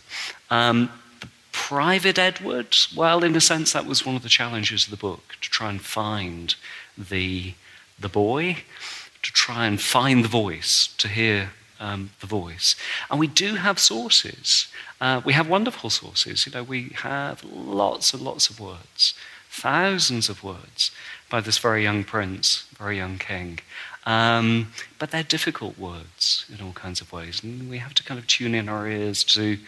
[0.50, 0.90] Um,
[1.20, 4.96] the private Edward, well, in a sense, that was one of the challenges of the
[4.96, 6.54] book, to try and find
[6.96, 7.54] the,
[7.98, 8.58] the boy,
[9.22, 12.76] to try and find the voice, to hear um, the voice.
[13.10, 14.68] And we do have sources.
[15.00, 16.46] Uh, we have wonderful sources.
[16.46, 19.14] You know, we have lots and lots of words,
[19.50, 20.90] thousands of words
[21.30, 23.58] by this very young prince, very young king.
[24.06, 27.42] Um, but they're difficult words in all kinds of ways.
[27.42, 29.58] And we have to kind of tune in our ears to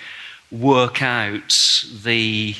[0.50, 2.54] work out the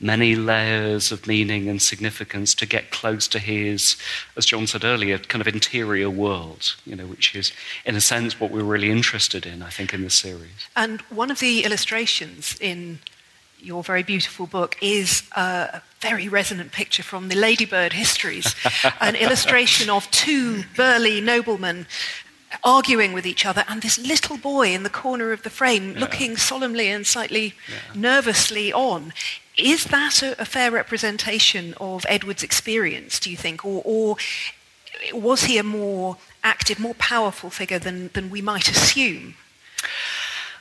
[0.00, 3.96] many layers of meaning and significance to get close to his,
[4.36, 7.52] as John said earlier, kind of interior world, you know, which is,
[7.84, 10.68] in a sense, what we're really interested in, I think, in this series.
[10.76, 12.98] And one of the illustrations in
[13.60, 18.54] your very beautiful book is a very resonant picture from the Ladybird Histories,
[19.00, 21.86] an illustration of two burly noblemen
[22.62, 26.36] arguing with each other, and this little boy in the corner of the frame looking
[26.36, 27.54] solemnly and slightly
[27.94, 29.12] nervously on.
[29.56, 33.64] Is that a, a fair representation of Edward's experience, do you think?
[33.64, 34.16] Or, or
[35.12, 39.34] was he a more active, more powerful figure than, than we might assume?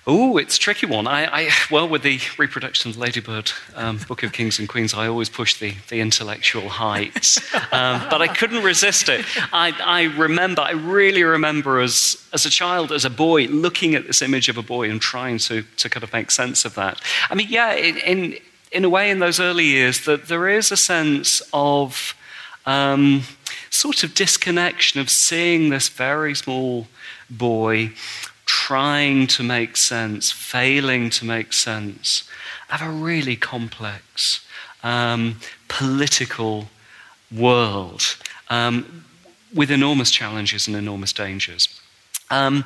[0.06, 1.08] Oh, it's a tricky one.
[1.08, 5.08] I, I, well, with the reproduction of Ladybird, um, Book of Kings and Queens, I
[5.08, 7.39] always push the, the intellectual heights.
[7.71, 9.25] Um, but I couldn't resist it.
[9.53, 14.06] I, I remember, I really remember as, as a child, as a boy, looking at
[14.06, 17.01] this image of a boy and trying to, to kind of make sense of that.
[17.29, 18.39] I mean, yeah, in, in,
[18.73, 22.15] in a way, in those early years, that there is a sense of
[22.65, 23.23] um,
[23.69, 26.88] sort of disconnection of seeing this very small
[27.29, 27.91] boy
[28.45, 32.27] trying to make sense, failing to make sense
[32.71, 34.45] of a really complex
[34.83, 36.67] um, political
[37.31, 38.17] world
[38.49, 39.05] um,
[39.53, 41.67] with enormous challenges and enormous dangers.
[42.29, 42.65] Um,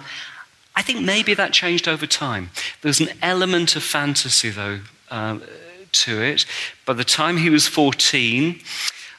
[0.76, 2.50] I think maybe that changed over time.
[2.82, 4.80] There's an element of fantasy, though,
[5.10, 5.40] uh,
[6.04, 6.46] to it.
[6.86, 8.60] By the time he was 14,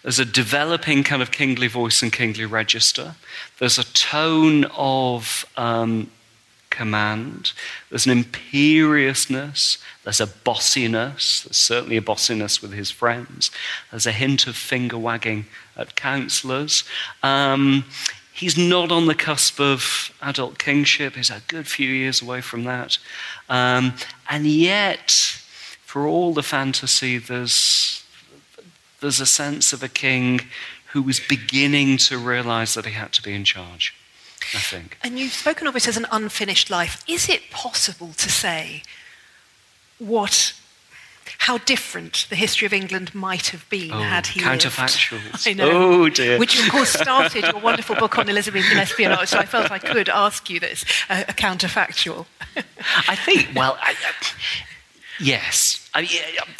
[0.03, 3.16] there's a developing kind of kingly voice and kingly register.
[3.59, 6.11] There's a tone of um,
[6.70, 7.53] command.
[7.91, 9.79] There's an imperiousness.
[10.05, 11.43] There's a bossiness.
[11.43, 13.51] There's certainly a bossiness with his friends.
[13.91, 16.85] There's a hint of finger wagging at councillors.
[17.22, 17.85] Um,
[18.33, 21.16] he's not on the cusp of adult kingship.
[21.16, 22.99] He's a good few years away from that.
[23.49, 23.95] Um,
[24.31, 25.43] and yet,
[25.89, 28.05] for all the fantasy, there's,
[29.01, 30.43] there's a sense of a king
[30.93, 33.95] who was beginning to realize that he had to be in charge,
[34.55, 34.99] I think.
[35.03, 37.03] And you've spoken of it as an unfinished life.
[37.09, 38.82] Is it possible to say
[39.99, 40.53] what
[41.39, 45.47] how different the history of England might have been oh, had he counterfactuals.
[45.47, 45.47] lived.
[45.49, 45.70] I know.
[45.70, 46.39] Oh dear.
[46.39, 49.28] Which of course started your wonderful book on Elizabethan espionage.
[49.28, 52.26] So I felt I could ask you this, a, a counterfactual.
[53.09, 53.49] I think.
[53.55, 53.95] Well, I,
[55.21, 55.89] yes.
[55.95, 56.09] I,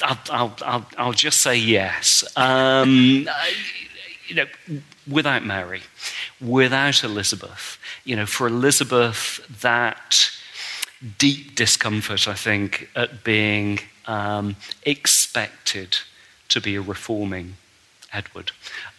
[0.03, 2.25] I'll, I'll, I'll, I'll, just say yes.
[2.37, 3.27] Um,
[4.29, 4.47] you know,
[5.11, 5.83] without Mary,
[6.41, 10.31] without Elizabeth, you know, for Elizabeth, that
[11.19, 15.99] deep discomfort, I think, at being um, expected
[16.49, 17.55] to be a reforming
[18.13, 18.53] Edward,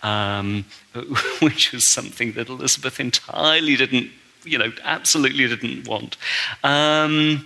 [0.03, 0.66] um,
[1.41, 4.12] which was something that Elizabeth entirely didn't,
[4.43, 6.18] you know, absolutely didn't want.
[6.64, 7.45] Um,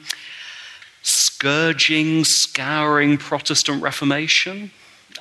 [1.04, 4.72] scourging, scouring Protestant Reformation.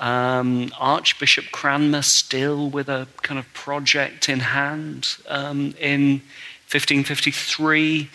[0.00, 6.22] Um, Archbishop Cranmer still with a kind of project in hand um, in
[6.70, 8.08] 1553.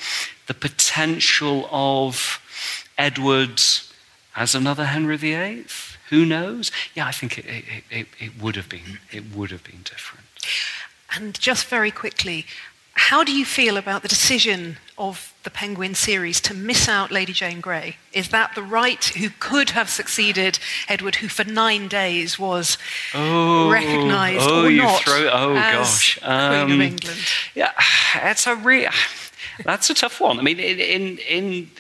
[0.47, 2.41] The potential of
[2.97, 3.61] Edward
[4.36, 5.65] as another Henry VIII?
[6.09, 6.72] Who knows?
[6.95, 10.26] Yeah, I think it, it, it, it, would have been it would have been different.
[11.15, 12.45] And just very quickly,
[12.98, 17.32] how do you feel about the decision of the Penguin series to miss out Lady
[17.32, 17.98] Jane Grey?
[18.12, 20.58] Is that the right who could have succeeded
[20.89, 22.78] Edward, who for nine days was
[23.14, 27.20] oh, recognised oh, or not throw, oh as gosh, um, Queen of England?
[27.56, 27.72] Yeah,
[28.16, 28.91] it's a real.
[29.64, 30.39] That's a tough one.
[30.39, 31.72] I mean, in, in, in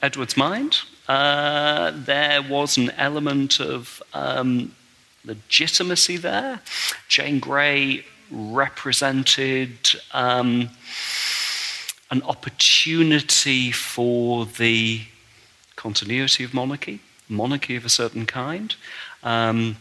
[0.00, 4.74] Edward's mind, uh, there was an element of um,
[5.24, 6.60] legitimacy there.
[7.08, 9.70] Jane Grey represented
[10.12, 10.70] um,
[12.10, 15.02] an opportunity for the
[15.76, 18.74] continuity of monarchy, monarchy of a certain kind.
[19.22, 19.76] Um,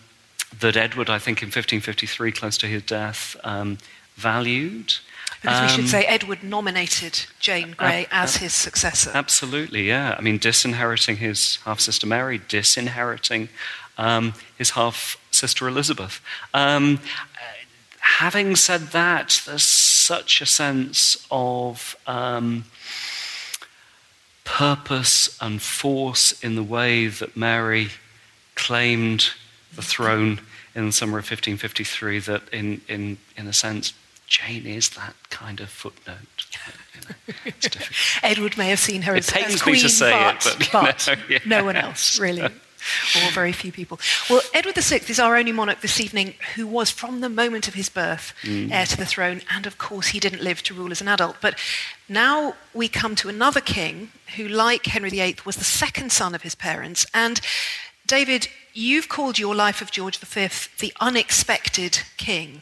[0.60, 3.78] that Edward, I think, in 1553, close to his death, um,
[4.16, 4.95] valued.
[5.41, 9.12] Because we should Um, say Edward nominated Jane Grey as his successor.
[9.14, 10.16] Absolutely, yeah.
[10.18, 13.47] I mean, disinheriting his half sister Mary, disinheriting
[13.97, 16.20] um, his half sister Elizabeth.
[16.54, 16.99] Um,
[18.02, 22.66] having said that, there's such a sense of um,
[24.43, 27.89] purpose and force in the way that Mary
[28.56, 29.30] claimed
[29.76, 30.41] the throne
[30.76, 33.93] in the summer of 1553 that, in, in, in a sense,
[34.28, 36.16] Jane is that kind of footnote.
[36.52, 36.60] You
[37.08, 37.52] know,
[38.24, 40.70] Edward may have seen her It as, pains as me queen, to say but, it,
[40.72, 41.39] but, but know, yeah.
[41.45, 42.47] no one else, really.
[43.16, 44.00] Or very few people.
[44.30, 47.74] Well, Edward VI is our only monarch this evening who was, from the moment of
[47.76, 48.72] his birth, Mm.
[48.72, 51.38] heir to the throne, and of course, he didn't live to rule as an adult.
[51.42, 51.58] But
[52.10, 56.42] now we come to another king who, like Henry VIII, was the second son of
[56.42, 57.06] his parents.
[57.14, 57.40] And
[58.08, 60.48] David, you've called your life of George V
[60.80, 62.62] the unexpected king.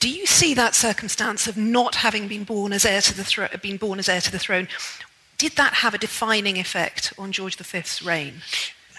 [0.00, 3.48] Do you see that circumstance of not having been born as heir to the thro-
[3.62, 4.68] been born as heir to the throne?
[5.38, 8.42] Did that have a defining effect on George V's reign?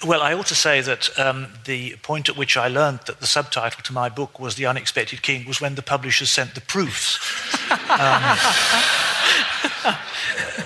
[0.04, 3.28] Well, I ought to say that um, the point at which I learned that the
[3.28, 7.20] subtitle to my book was The Unexpected King was when the publishers sent the proofs.
[7.88, 8.38] Um,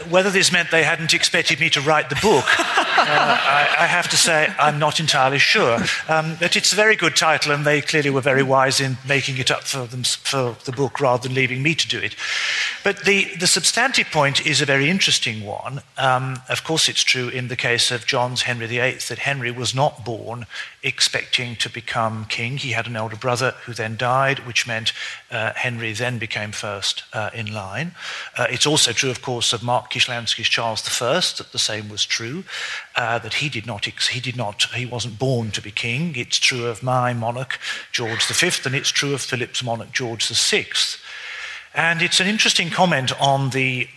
[0.09, 4.09] whether this meant they hadn't expected me to write the book, uh, I, I, have
[4.09, 5.79] to say I'm not entirely sure.
[6.07, 9.37] Um, but it's a very good title, and they clearly were very wise in making
[9.37, 12.15] it up for, them, for the book rather than leaving me to do it.
[12.89, 15.83] But the, the substantive point is a very interesting one.
[15.95, 19.75] Um, of course, it's true in the case of John's Henry VIII that Henry was
[19.75, 20.47] not born
[20.81, 22.57] expecting to become king.
[22.57, 24.91] He had an elder brother who then died, which meant
[25.29, 27.91] uh, Henry then became first uh, in line.
[28.35, 32.03] Uh, it's also true, of course, of Mark Kishlansky's Charles I that the same was
[32.03, 32.43] true,
[32.95, 36.15] uh, that he did not, he did not, he wasn't born to be king.
[36.15, 37.59] It's true of my monarch
[37.91, 40.65] George V, and it's true of Philip's monarch George VI.
[41.73, 43.87] And it's an interesting comment on the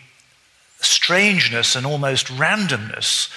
[0.80, 3.30] strangeness and almost randomness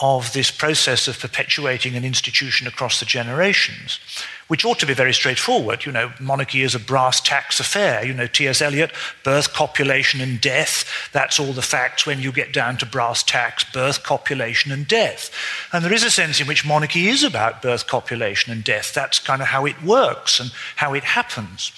[0.00, 4.00] of this process of perpetuating an institution across the generations,
[4.48, 5.84] which ought to be very straightforward.
[5.84, 8.04] You know, monarchy is a brass tacks affair.
[8.04, 8.62] You know, T.S.
[8.62, 8.92] Eliot,
[9.24, 11.10] birth, copulation, and death.
[11.12, 15.30] That's all the facts when you get down to brass tacks, birth, copulation, and death.
[15.72, 18.94] And there is a sense in which monarchy is about birth, copulation, and death.
[18.94, 21.72] That's kind of how it works and how it happens.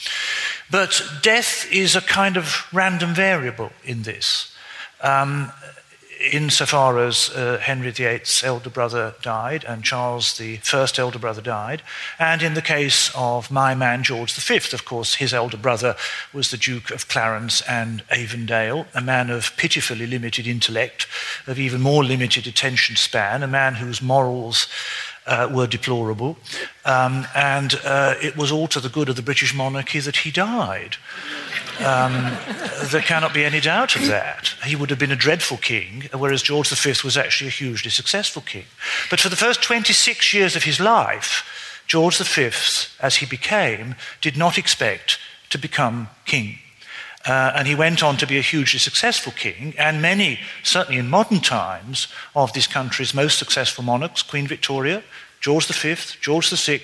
[0.71, 4.55] But death is a kind of random variable in this.
[5.01, 5.53] Um,
[6.31, 11.83] insofar as uh, Henry VIII's elder brother died and Charles first elder brother died,
[12.19, 15.97] and in the case of my man George V, of course, his elder brother
[16.33, 21.07] was the Duke of Clarence and Avondale, a man of pitifully limited intellect,
[21.47, 24.69] of even more limited attention span, a man whose morals
[25.27, 26.37] uh, were deplorable,
[26.85, 30.31] um, and uh, it was all to the good of the British monarchy that he
[30.31, 30.97] died.
[31.81, 32.37] Um,
[32.91, 34.55] there cannot be any doubt of that.
[34.65, 38.43] He would have been a dreadful king, whereas George V was actually a hugely successful
[38.43, 38.65] king.
[39.11, 42.51] But for the first 26 years of his life, George V,
[43.01, 45.19] as he became, did not expect
[45.51, 46.59] to become king.
[47.25, 51.09] Uh, and he went on to be a hugely successful king, and many, certainly in
[51.09, 55.03] modern times, of this country's most successful monarchs, Queen Victoria,
[55.41, 56.81] George V, George VI,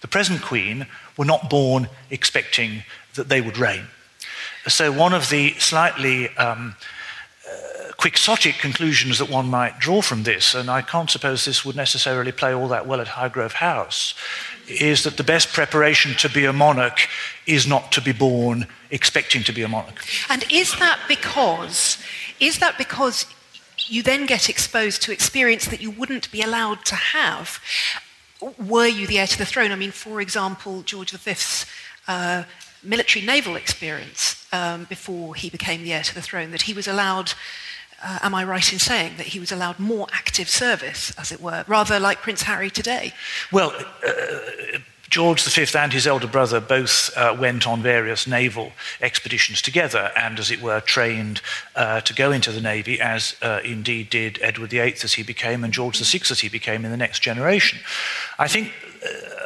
[0.00, 0.86] the present Queen,
[1.16, 2.82] were not born expecting
[3.14, 3.86] that they would reign.
[4.66, 6.76] So, one of the slightly um,
[7.46, 11.76] uh, quixotic conclusions that one might draw from this, and I can't suppose this would
[11.76, 14.14] necessarily play all that well at Highgrove House,
[14.68, 17.08] is that the best preparation to be a monarch
[17.48, 20.04] is not to be born expecting to be a monarch.
[20.28, 21.98] And is that because
[22.38, 23.26] is that because
[23.88, 27.60] you then get exposed to experience that you wouldn't be allowed to have
[28.58, 29.72] were you the heir to the throne?
[29.72, 31.66] I mean, for example, George V's
[32.06, 32.44] uh,
[32.84, 36.86] military naval experience um, before he became the heir to the throne, that he was
[36.86, 37.32] allowed
[38.02, 41.40] uh, am I right in saying that he was allowed more active service, as it
[41.40, 43.12] were, rather like Prince Harry today?
[43.50, 43.72] Well,
[44.06, 44.78] uh,
[45.10, 50.38] George V and his elder brother both uh, went on various naval expeditions together and,
[50.38, 51.40] as it were, trained
[51.74, 55.64] uh, to go into the Navy, as uh, indeed did Edward VIII as he became
[55.64, 57.78] and George VI as he became in the next generation.
[58.38, 58.72] I think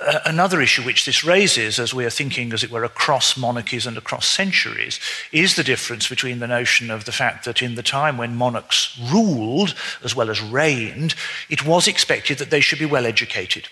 [0.04, 3.86] uh, another issue which this raises, as we are thinking, as it were, across monarchies
[3.86, 4.98] and across centuries,
[5.30, 8.98] is the difference between the notion of the fact that in the time when monarchs
[9.12, 11.14] ruled as well as reigned,
[11.48, 13.68] it was expected that they should be well educated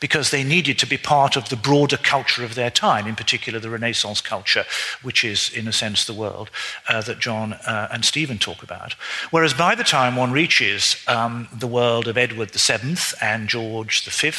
[0.00, 3.58] because they needed to be part of the broader culture of their time, in particular
[3.58, 4.64] the Renaissance culture,
[5.02, 6.50] which is, in a sense, the world
[6.88, 8.94] uh, that John uh, and Stephen talk about.
[9.30, 14.32] Whereas by the time one reaches um, the world of Edward VII and George V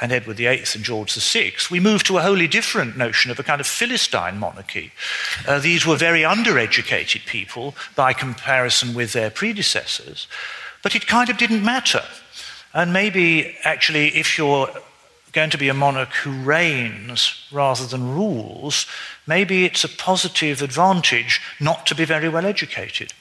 [0.00, 3.42] and Edward VIII and George VI, we move to a wholly different notion of a
[3.42, 4.92] kind of Philistine monarchy.
[5.46, 10.26] Uh, these were very undereducated people by comparison with their predecessors,
[10.82, 12.02] but it kind of didn't matter.
[12.72, 14.68] And maybe, actually, if you're
[15.32, 18.86] going to be a monarch who reigns rather than rules,
[19.26, 23.12] maybe it's a positive advantage not to be very well educated.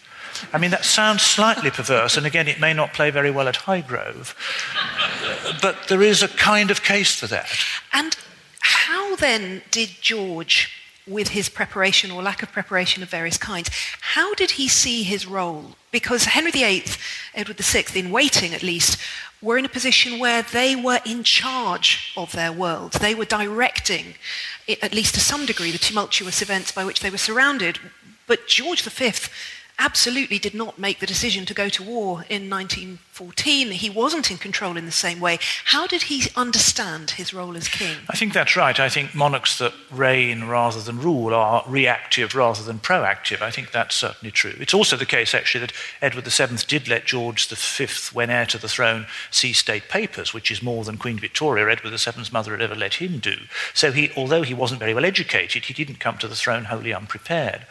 [0.54, 3.56] I mean, that sounds slightly perverse, and again, it may not play very well at
[3.56, 4.34] Highgrove,
[5.62, 7.50] but there is a kind of case for that.
[7.92, 8.16] And
[8.62, 10.70] how then did George
[11.10, 13.70] with his preparation or lack of preparation of various kinds.
[14.02, 15.76] How did he see his role?
[15.92, 16.86] Because Henry VIII,
[17.34, 18.98] Edward VI, in waiting at least,
[19.42, 22.94] were in a position where they were in charge of their world.
[22.94, 24.16] They were directing,
[24.82, 27.80] at least to some degree, the tumultuous events by which they were surrounded.
[28.28, 29.12] But George V
[29.80, 33.72] absolutely did not make the decision to go to war in 1914.
[33.72, 35.40] He wasn't in control in the same way.
[35.66, 37.96] How did he understand his role as king?
[38.10, 38.78] I think that's right.
[38.80, 43.42] I think monarchs that reign rather than rule are reactive rather than proactive.
[43.42, 44.54] I think that's certainly true.
[44.60, 48.58] It's also the case, actually, that Edward VII did let George V, when heir to
[48.58, 52.62] the throne, see state papers, which is more than Queen Victoria, Edward VII's mother, had
[52.62, 53.38] ever let him do.
[53.74, 56.94] So he, although he wasn't very well educated, he didn't come to the throne wholly
[56.94, 57.66] unprepared.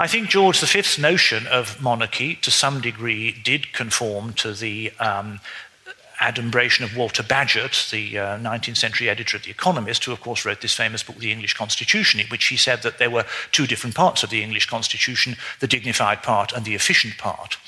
[0.00, 5.40] I think George V's notion of monarchy, to some degree, did conform to the um,
[6.22, 10.46] adumbration of Walter Bagehot, the uh, 19th century editor of The Economist, who, of course,
[10.46, 13.66] wrote this famous book, The English Constitution, in which he said that there were two
[13.66, 17.58] different parts of the English Constitution the dignified part and the efficient part.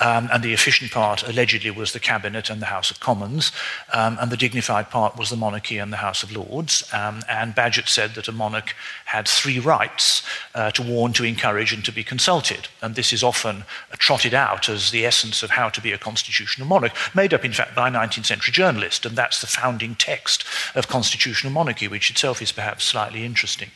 [0.00, 3.52] Um, and the efficient part allegedly was the cabinet and the House of Commons,
[3.92, 6.88] um, and the dignified part was the monarchy and the House of Lords.
[6.92, 8.74] Um, and Bagehot said that a monarch
[9.04, 10.22] had three rights
[10.54, 12.68] uh, to warn, to encourage, and to be consulted.
[12.80, 16.66] And this is often trotted out as the essence of how to be a constitutional
[16.66, 19.04] monarch, made up, in fact, by a 19th century journalist.
[19.04, 20.44] And that's the founding text
[20.74, 23.70] of constitutional monarchy, which itself is perhaps slightly interesting.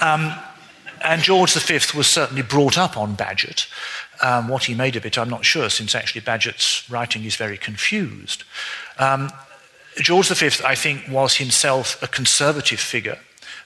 [0.00, 0.32] Um,
[1.04, 3.66] and George V was certainly brought up on Bagehot.
[4.22, 7.58] Um, what he made of it, I'm not sure, since actually Bagehot's writing is very
[7.58, 8.44] confused.
[8.98, 9.30] Um,
[9.96, 13.18] George V, I think, was himself a conservative figure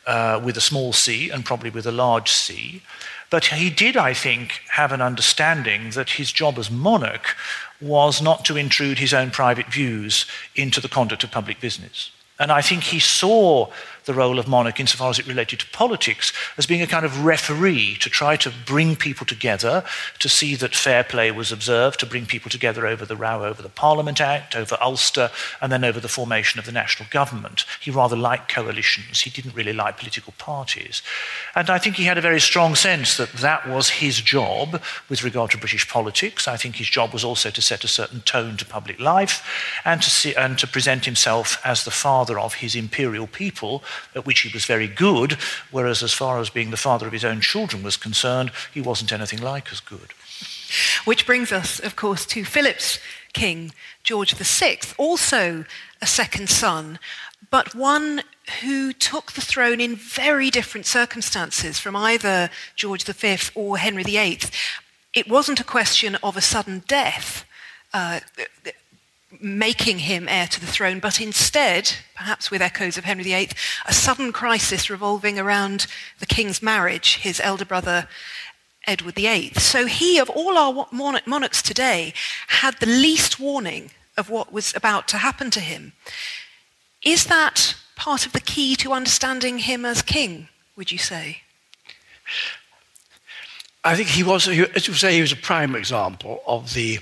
[0.07, 2.83] uh, with a small c and probably with a large c.
[3.29, 7.37] But he did, I think, have an understanding that his job as monarch
[7.81, 12.11] was not to intrude his own private views into the conduct of public business.
[12.39, 13.71] And I think he saw
[14.07, 17.25] the role of monarch, insofar as it related to politics, as being a kind of
[17.25, 19.85] referee to try to bring people together,
[20.19, 23.63] to see that fair play was observed, to bring people together over the row over
[23.63, 25.31] the Parliament Act, over Ulster,
[25.61, 27.65] and then over the formation of the national government.
[27.81, 29.21] He rather liked coalitions.
[29.21, 31.03] He didn't really like political parties.
[31.55, 35.25] And I think he had a very strong sense that that was his job with
[35.25, 36.49] regard to British politics.
[36.49, 40.01] I think his job was also to set a certain tone to public life and
[40.03, 43.83] to, see, and to present himself as the father of his imperial people
[44.15, 45.39] at which he was very good,
[45.71, 49.13] whereas as far as being the father of his own children was concerned, he wasn't
[49.13, 50.13] anything like as good.
[51.05, 52.99] Which brings us, of course, to Philip's
[53.33, 53.73] king,
[54.03, 55.65] George VI, also
[56.03, 56.99] a second son,
[57.51, 58.23] but one
[58.63, 64.41] who took the throne in very different circumstances from either George V or Henry VIII.
[65.15, 67.45] It wasn't a question of a sudden death.
[67.93, 68.21] Uh,
[69.41, 73.51] making him heir to the throne, but instead, perhaps with echoes of Henry VIII,
[73.87, 75.87] a sudden crisis revolving around
[76.19, 78.09] the king's marriage, his elder brother
[78.87, 79.53] Edward VIII.
[79.55, 80.87] So he, of all our
[81.27, 82.15] monarchs today,
[82.49, 85.93] had the least warning of what was about to happen to him.
[87.05, 91.43] Is that part of the key to understanding him as king, would you say?
[93.85, 96.99] I think he was, as you say, he was a prime example of the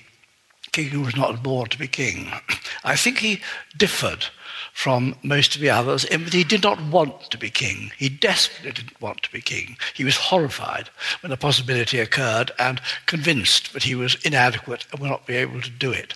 [0.74, 2.32] king who was not born to be king.
[2.84, 3.40] I think he
[3.76, 4.26] differed
[4.72, 7.92] from most of the others in that he did not want to be king.
[7.96, 9.76] He desperately didn't want to be king.
[9.94, 10.90] He was horrified
[11.22, 15.60] when the possibility occurred and convinced that he was inadequate and would not be able
[15.60, 16.14] to do it.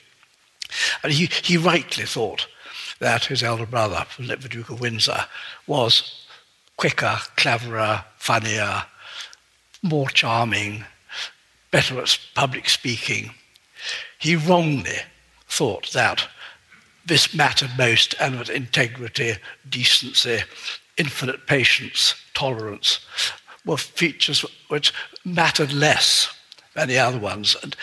[1.05, 2.49] And he, he rightly thought
[2.99, 5.25] that his elder brother, the Duke of Windsor,
[5.69, 6.27] was
[6.77, 8.85] quicker, cleverer, funnier,
[9.83, 10.85] more charming,
[11.71, 13.31] better at public speaking,
[14.19, 14.99] he wrongly
[15.49, 16.29] thought that
[17.07, 19.35] this mattered most and that integrity,
[19.69, 20.41] decency,
[20.97, 23.01] infinite patience, tolerance
[23.65, 24.93] were features which
[25.25, 26.35] mattered less
[26.75, 27.57] than the other ones.
[27.63, 27.75] And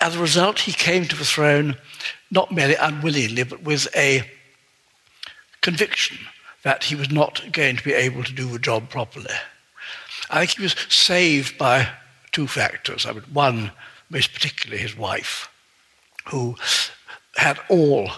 [0.00, 1.76] as a result, he came to the throne
[2.30, 4.22] not merely unwillingly, but with a
[5.60, 6.18] conviction
[6.62, 9.34] that he was not going to be able to do the job properly.
[10.30, 11.88] I think he was saved by
[12.32, 13.06] two factors.
[13.06, 13.72] I mean, one,
[14.10, 15.48] most particularly his wife,
[16.26, 16.56] who
[17.36, 18.10] had all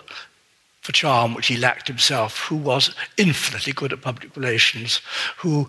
[0.87, 5.01] the charm which he lacked himself, who was infinitely good at public relations,
[5.39, 5.69] who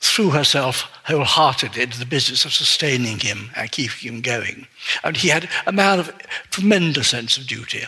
[0.00, 4.66] threw herself wholeheartedly into the business of sustaining him and keeping him going.
[5.02, 6.12] And he had a man of
[6.50, 7.84] tremendous sense of duty.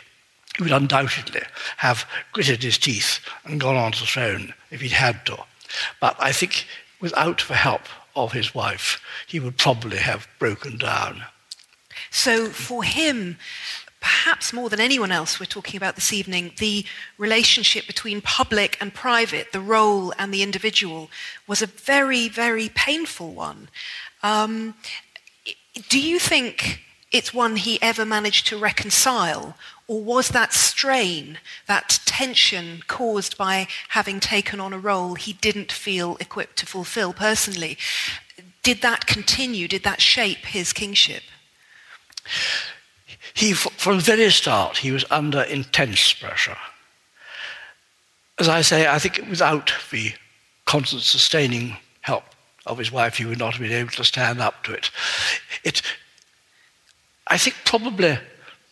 [0.56, 1.42] He would undoubtedly
[1.76, 5.36] have gritted his teeth and gone on to the throne if he'd had to.
[6.00, 6.66] But I think
[7.00, 7.82] without the help
[8.16, 11.22] of his wife, he would probably have broken down.
[12.10, 13.38] So for him,
[14.00, 16.84] perhaps more than anyone else we're talking about this evening, the
[17.18, 21.10] relationship between public and private, the role and the individual,
[21.46, 23.68] was a very, very painful one.
[24.22, 24.74] Um,
[25.88, 26.80] do you think
[27.12, 29.56] it's one he ever managed to reconcile?
[29.86, 35.72] Or was that strain, that tension caused by having taken on a role he didn't
[35.72, 37.76] feel equipped to fulfill personally,
[38.62, 39.66] did that continue?
[39.66, 41.22] Did that shape his kingship?
[43.34, 46.56] He, from the very start, he was under intense pressure.
[48.38, 50.12] As I say, I think without the
[50.64, 52.24] constant sustaining help
[52.66, 54.90] of his wife, he would not have been able to stand up to it.
[55.64, 55.82] it
[57.26, 58.18] I think probably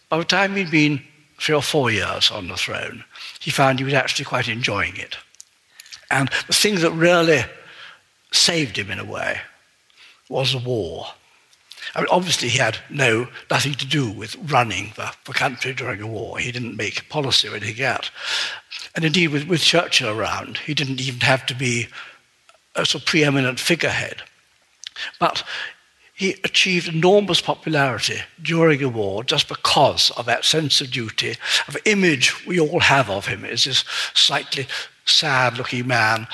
[0.08, 1.02] by the time he'd been
[1.38, 3.04] three or four years on the throne,
[3.40, 5.16] he found he was actually quite enjoying it.
[6.10, 7.44] And the thing that really
[8.32, 9.40] saved him in a way
[10.28, 11.06] was the war.
[11.94, 16.00] I mean, obviously, he had no nothing to do with running the, the country during
[16.00, 16.38] a war.
[16.38, 18.10] He didn't make policy or anything out.
[18.94, 21.88] And indeed, with, with Churchill around, he didn't even have to be
[22.74, 24.22] a sort of preeminent figurehead.
[25.18, 25.44] But
[26.14, 31.36] he achieved enormous popularity during a war just because of that sense of duty,
[31.68, 33.84] of image we all have of him as this
[34.14, 34.66] slightly
[35.04, 36.26] sad looking man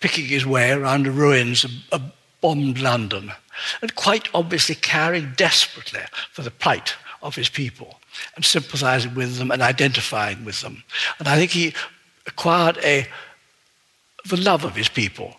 [0.00, 2.02] picking his way around the ruins of, of
[2.40, 3.32] bombed London
[3.80, 6.00] and quite obviously caring desperately
[6.30, 8.00] for the plight of his people
[8.36, 10.82] and sympathizing with them and identifying with them.
[11.18, 11.74] And I think he
[12.26, 13.06] acquired a,
[14.28, 15.36] the love of his people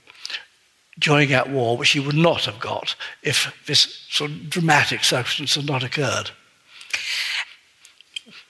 [1.00, 5.56] during that war, which he would not have got if this sort of dramatic circumstance
[5.56, 6.32] had not occurred.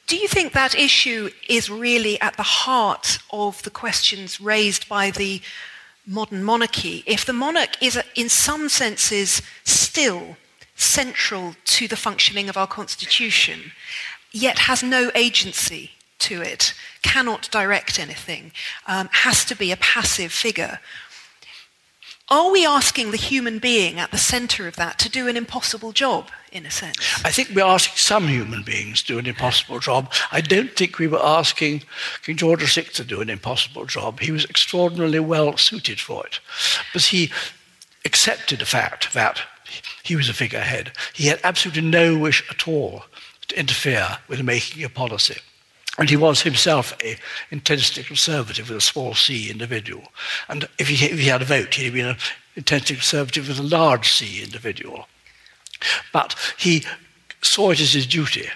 [0.07, 5.11] Do you think that issue is really at the heart of the questions raised by
[5.11, 5.41] the
[6.05, 10.37] modern monarchy, if the monarch is, in some senses, still
[10.75, 13.71] central to the functioning of our constitution,
[14.31, 18.51] yet has no agency to it, cannot direct anything,
[18.87, 20.79] um, has to be a passive figure.
[22.33, 25.91] Are we asking the human being at the centre of that to do an impossible
[25.91, 26.97] job, in a sense?
[27.23, 30.11] I think we're asking some human beings to do an impossible job.
[30.31, 31.83] I don't think we were asking
[32.23, 34.19] King George VI to do an impossible job.
[34.19, 36.39] He was extraordinarily well suited for it.
[36.91, 37.31] But he
[38.03, 39.43] accepted the fact that
[40.01, 40.91] he was a figurehead.
[41.13, 43.03] He had absolutely no wish at all
[43.49, 45.37] to interfere with making a policy.
[45.97, 47.17] And he was himself a
[47.51, 50.05] intensely conservative with a small c individual.
[50.49, 52.17] And if he, if he had a vote, he'd been an
[52.55, 55.07] intensely conservative with a large c individual.
[56.11, 56.83] But he
[57.41, 58.49] saw it as his duty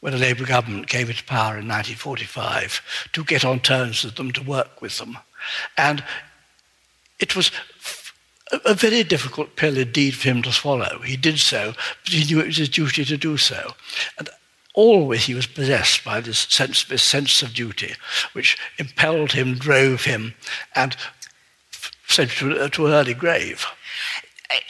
[0.00, 4.32] when the Labour government came into power in 1945 to get on terms with them,
[4.32, 5.18] to work with them.
[5.76, 6.02] And
[7.18, 7.50] it was
[8.64, 11.00] a very difficult pill indeed for him to swallow.
[11.00, 13.74] He did so, but he knew it was his duty to do so.
[14.18, 14.28] And
[14.76, 17.94] always he was possessed by this sense, this sense of duty,
[18.34, 20.34] which impelled him, drove him,
[20.76, 20.96] and
[22.06, 23.66] sent him to, to an early grave.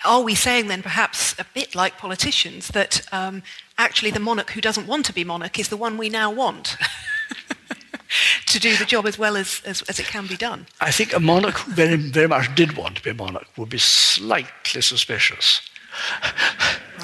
[0.07, 3.43] Are we saying then, perhaps a bit like politicians, that um,
[3.77, 6.79] actually the monarch who doesn't want to be monarch is the one we now want?
[8.47, 10.67] to do the job as well as, as, as, it can be done.
[10.81, 13.69] I think a monarch who very, very much did want to be a monarch would
[13.69, 15.61] be slightly suspicious.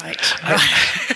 [0.01, 0.19] Right.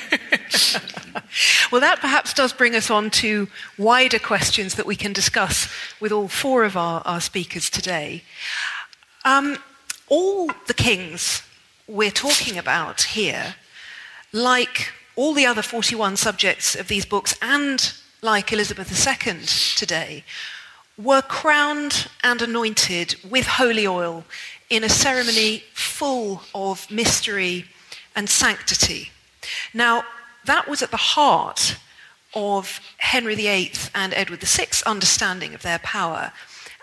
[1.72, 3.48] well, that perhaps does bring us on to
[3.78, 8.24] wider questions that we can discuss with all four of our, our speakers today.
[9.26, 9.58] Um,
[10.08, 11.44] all the kings
[11.88, 13.56] we're talking about here,
[14.32, 19.40] like all the other 41 subjects of these books and like Elizabeth II
[19.76, 20.24] today,
[20.98, 24.24] were crowned and anointed with holy oil
[24.70, 27.66] in a ceremony full of mystery
[28.16, 29.12] and sanctity.
[29.74, 30.04] Now,
[30.48, 31.78] that was at the heart
[32.34, 36.32] of Henry VIII and Edward VI's understanding of their power.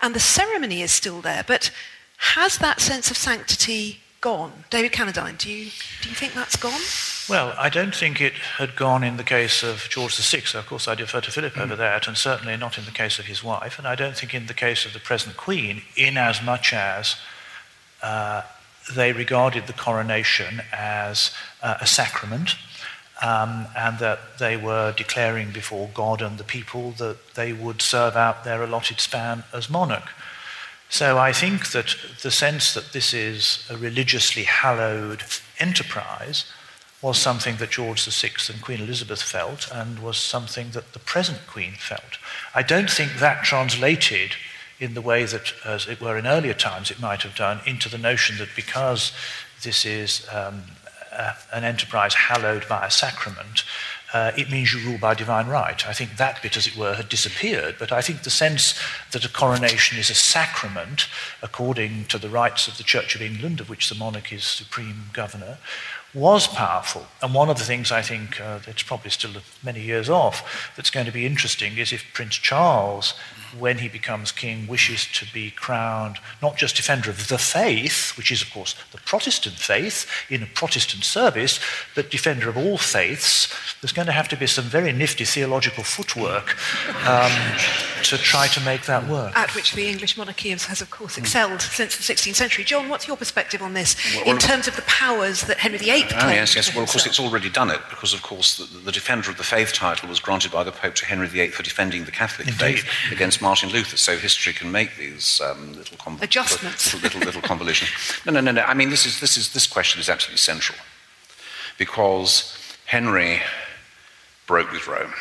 [0.01, 1.71] And the ceremony is still there, but
[2.17, 4.65] has that sense of sanctity gone?
[4.69, 5.69] David Cannadine, do you,
[6.01, 6.81] do you think that's gone?
[7.29, 10.57] Well, I don't think it had gone in the case of George VI.
[10.57, 13.25] Of course, I defer to Philip over that, and certainly not in the case of
[13.25, 13.77] his wife.
[13.77, 17.15] And I don't think in the case of the present Queen, in as much as
[18.01, 18.43] uh,
[18.93, 22.55] they regarded the coronation as uh, a sacrament
[23.21, 28.15] um, and that they were declaring before God and the people that they would serve
[28.15, 30.09] out their allotted span as monarch.
[30.89, 35.23] So I think that the sense that this is a religiously hallowed
[35.59, 36.45] enterprise
[37.01, 41.39] was something that George VI and Queen Elizabeth felt and was something that the present
[41.47, 42.17] Queen felt.
[42.53, 44.31] I don't think that translated
[44.79, 47.89] in the way that, as it were in earlier times, it might have done, into
[47.89, 49.11] the notion that because
[49.63, 50.63] this is um,
[51.17, 53.63] a, an enterprise hallowed by a sacrament,
[54.13, 55.85] uh, it means you rule by divine right.
[55.85, 58.79] I think that bit, as it were, had disappeared, but I think the sense
[59.11, 61.07] that a coronation is a sacrament,
[61.41, 65.09] according to the rites of the Church of England, of which the monarch is supreme
[65.11, 65.57] governor,
[66.13, 67.05] was powerful.
[67.21, 70.89] And one of the things I think uh, that's probably still many years off that's
[70.89, 73.15] going to be interesting is if Prince Charles
[73.59, 78.31] when he becomes king, wishes to be crowned not just defender of the faith, which
[78.31, 81.59] is, of course, the Protestant faith in a Protestant service,
[81.95, 85.83] but defender of all faiths, there's going to have to be some very nifty theological
[85.83, 86.55] footwork
[87.07, 87.31] um,
[88.03, 89.35] to try to make that work.
[89.35, 92.63] At which the English monarchy has, of course, excelled since the 16th century.
[92.63, 96.05] John, what's your perspective on this well, in terms of the powers that Henry VIII
[96.15, 96.73] Oh, yes, yes.
[96.73, 99.43] Well, of course, it's already done it because, of course, the, the, defender of the
[99.43, 102.79] faith title was granted by the Pope to Henry VIII for defending the Catholic Indeed.
[102.79, 107.43] faith against Martin Luther, so history can make these um, little conv- adjustments, little little
[107.43, 107.91] convolutions.
[108.25, 108.63] No, no, no, no.
[108.63, 110.79] I mean, this is this is this question is absolutely central
[111.77, 113.41] because Henry
[114.47, 115.13] broke with Rome.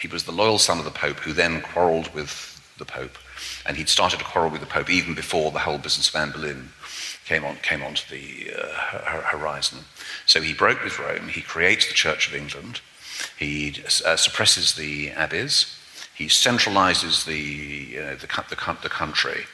[0.00, 3.16] He was the loyal son of the Pope, who then quarrelled with the Pope,
[3.64, 6.32] and he'd started a quarrel with the Pope even before the whole business of Anne
[6.32, 6.70] Boleyn
[7.24, 9.84] came on came onto the uh, horizon.
[10.26, 11.28] So he broke with Rome.
[11.28, 12.80] He creates the Church of England.
[13.38, 15.77] He uh, suppresses the abbeys.
[16.18, 19.44] He centralizes the, uh, the, the, the, country,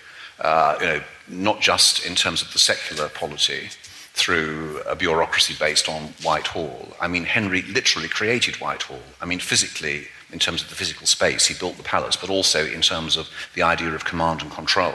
[0.41, 3.69] uh, you know, not just in terms of the secular polity
[4.15, 6.97] through a bureaucracy based on Whitehall.
[7.03, 9.03] I mean, Henry literally created Whitehall.
[9.21, 12.65] I mean, physically, in terms of the physical space, he built the palace, but also
[12.65, 14.95] in terms of the idea of command and control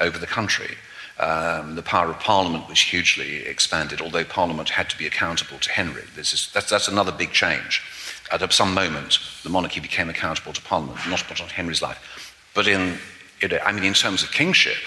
[0.00, 0.74] over the country.
[1.20, 5.70] Um, the power of Parliament was hugely expanded, although Parliament had to be accountable to
[5.70, 6.02] Henry.
[6.16, 7.84] Is, that's, that's another big change
[8.30, 12.34] at some moment, the monarchy became accountable to Parliament, not on Henry's life.
[12.54, 12.98] But in,
[13.42, 14.78] I mean, in terms of kingship,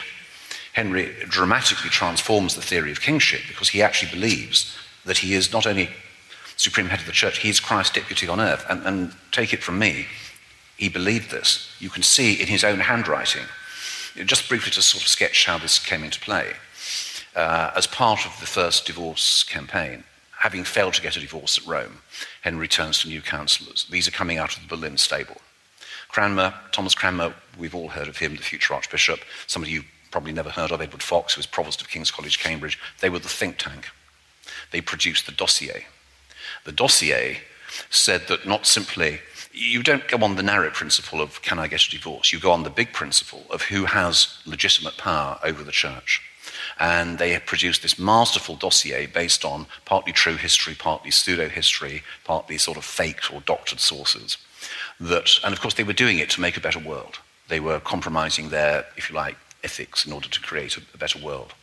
[0.74, 4.76] Henry dramatically transforms the theory of kingship because he actually believes
[5.06, 5.90] that he is not only
[6.56, 8.66] supreme head of the church, he is Christ's deputy on earth.
[8.70, 10.06] And, and take it from me,
[10.78, 11.70] He believed this.
[11.80, 13.46] You can see in his own handwriting.
[14.26, 16.54] Just briefly to sort of sketch how this came into play.
[17.36, 20.04] Uh, as part of the first divorce campaign,
[20.42, 22.00] having failed to get a divorce at Rome,
[22.42, 23.86] Henry turns to new councillors.
[23.92, 25.38] These are coming out of the Boleyn stable.
[26.10, 29.20] Cranmer, Thomas Cranmer, we've all heard of him, the future Archbishop.
[29.46, 32.40] Some of you probably never heard of Edward Fox, who was Provost of King's College,
[32.40, 32.80] Cambridge.
[33.02, 33.90] They were the think tank.
[34.72, 35.86] They produced the dossier.
[36.66, 37.42] The dossier
[37.92, 39.20] said that not simply,
[39.54, 42.52] you don't go on the narrow principle of can I get a divorce, you go
[42.52, 46.22] on the big principle of who has legitimate power over the church.
[46.82, 52.58] And they produced this masterful dossier based on partly true history, partly pseudo history, partly
[52.58, 54.40] sort of faked or doctored sources.
[55.00, 57.20] That, and of course, they were doing it to make a better world.
[57.50, 61.24] They were compromising their, if you like, ethics in order to create a, a better
[61.24, 61.54] world.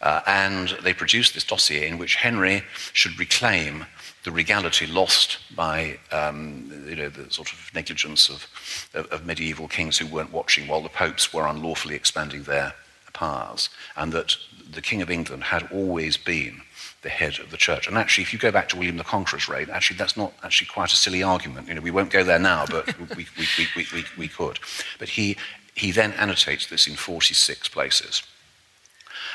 [0.00, 3.86] Uh, and they produced this dossier in which Henry should reclaim
[4.22, 8.46] the regality lost by um, you know, the sort of negligence of,
[8.94, 12.72] of, of, medieval kings who weren't watching while the popes were unlawfully expanding their
[13.14, 14.36] powers, and that
[14.70, 16.60] the King of England had always been
[17.02, 17.86] the head of the church.
[17.86, 20.68] And actually, if you go back to William the Conqueror's reign, actually, that's not actually
[20.68, 21.68] quite a silly argument.
[21.68, 22.86] You know, we won't go there now, but
[23.16, 24.58] we, we, we, we, we could.
[24.98, 25.36] But he,
[25.74, 28.22] he then annotates this in 46 places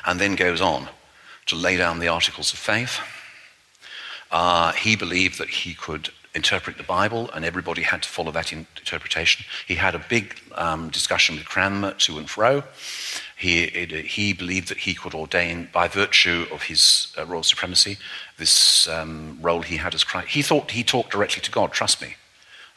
[0.05, 0.89] and then goes on
[1.45, 2.99] to lay down the articles of faith.
[4.31, 8.53] Uh, he believed that he could interpret the Bible, and everybody had to follow that
[8.53, 9.45] interpretation.
[9.67, 12.63] He had a big um, discussion with Cranmer to and fro.
[13.39, 17.97] He, it, he, believed that he could ordain, by virtue of his uh, royal supremacy,
[18.37, 20.27] this um, role he had as Christ.
[20.27, 22.15] He thought he talked directly to God, trust me.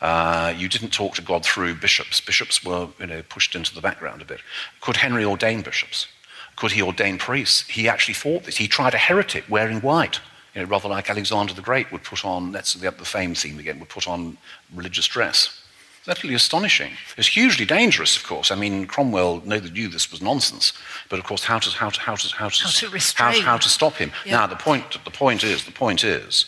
[0.00, 2.20] Uh, you didn't talk to God through bishops.
[2.20, 4.40] Bishops were you know, pushed into the background a bit.
[4.80, 6.06] Could Henry ordain bishops?
[6.54, 7.62] Could he ordain priests?
[7.68, 8.56] He actually thought this.
[8.56, 10.20] He tried a heretic wearing white,
[10.54, 13.58] you know, rather like Alexander the Great would put on, that's the, the fame theme
[13.58, 14.38] again, would put on
[14.72, 15.61] religious dress.
[16.04, 16.92] That's really astonishing.
[17.16, 18.50] It's hugely dangerous, of course.
[18.50, 20.72] I mean, Cromwell knew this was nonsense,
[21.08, 23.42] but of course, how to how to how to how to, how to, restrain.
[23.42, 24.10] How, how to stop him.
[24.24, 24.38] Yeah.
[24.38, 26.46] Now, the point the point is the point is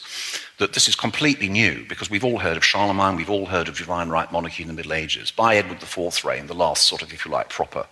[0.59, 3.77] that this is completely new because we've all heard of Charlemagne, we've all heard of
[3.77, 5.31] divine right monarchy in the Middle Ages.
[5.31, 7.87] By Edward IV's reign, the last sort of, if you like, proper,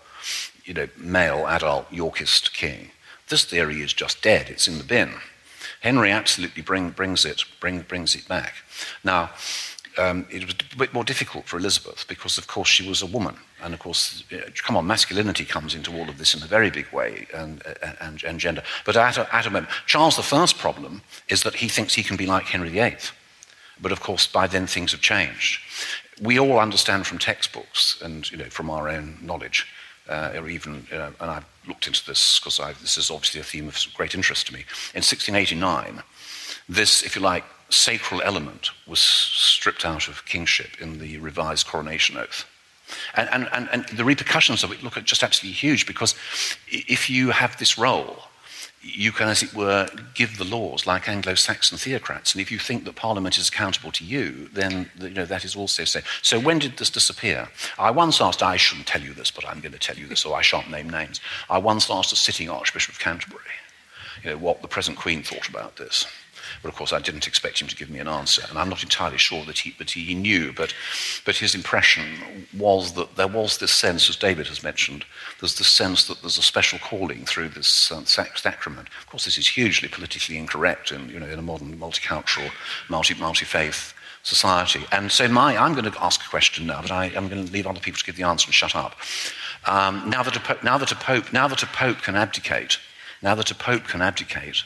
[0.65, 2.91] you know, male adult Yorkist king,
[3.29, 4.49] this theory is just dead.
[4.49, 5.15] It's in the bin.
[5.81, 8.55] Henry absolutely bring, brings it bring, brings it back.
[9.03, 9.31] Now,
[9.99, 13.07] um, it was a bit more difficult for Elizabeth because, of course, she was a
[13.07, 13.37] woman.
[13.63, 14.25] And, of course,
[14.63, 17.63] come on, masculinity comes into all of this in a very big way and,
[18.01, 18.63] and, and gender.
[18.85, 22.17] But at a, at a moment, Charles I's problem is that he thinks he can
[22.17, 22.97] be like Henry VIII.
[23.81, 25.61] But, of course, by then things have changed.
[26.21, 29.67] We all understand from textbooks and you know, from our own knowledge,
[30.09, 33.79] uh, or even, and I've looked into this because this is obviously a theme of
[33.95, 34.61] great interest to me.
[34.95, 36.03] In 1689,
[36.69, 42.17] this, if you like, sacral element was stripped out of kingship in the revised coronation
[42.17, 42.45] oath.
[43.15, 46.15] And, and, and, and the repercussions of it look just absolutely huge because
[46.69, 48.25] if you have this role,
[48.83, 52.35] you can, as it were, give the laws like Anglo Saxon theocrats.
[52.35, 55.55] And if you think that Parliament is accountable to you, then you know, that is
[55.55, 56.01] also so.
[56.21, 57.49] So, when did this disappear?
[57.79, 60.25] I once asked, I shouldn't tell you this, but I'm going to tell you this,
[60.25, 61.21] or I shan't name names.
[61.49, 63.41] I once asked a sitting Archbishop of Canterbury
[64.25, 66.07] you know, what the present Queen thought about this.
[66.63, 68.83] But of course, I didn't expect him to give me an answer, and I'm not
[68.83, 70.53] entirely sure that he, that he knew.
[70.53, 70.75] But,
[71.25, 72.05] but his impression
[72.57, 75.05] was that there was this sense, as David has mentioned,
[75.41, 78.89] there's this sense that there's a special calling through this uh, sacrament.
[79.01, 82.51] Of course, this is hugely politically incorrect in, you know, in a modern multicultural,
[82.89, 84.85] multi, multi-faith society.
[84.93, 87.53] And so my, I'm going to ask a question now, but I, am going to
[87.53, 88.97] leave other people to give the answer and shut up.
[89.67, 92.79] Um, now, that a, now, that a pope, now that a pope can abdicate,
[93.23, 94.63] now that a pope can abdicate,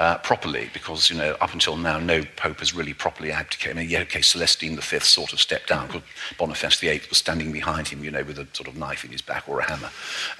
[0.00, 3.76] uh, properly, because you know up until now no pope has really properly abdicated.
[3.76, 6.02] I mean, yeah, okay, Celestine V sort of stepped down because
[6.38, 9.20] Boniface VIII was standing behind him, you know, with a sort of knife in his
[9.20, 9.90] back or a hammer.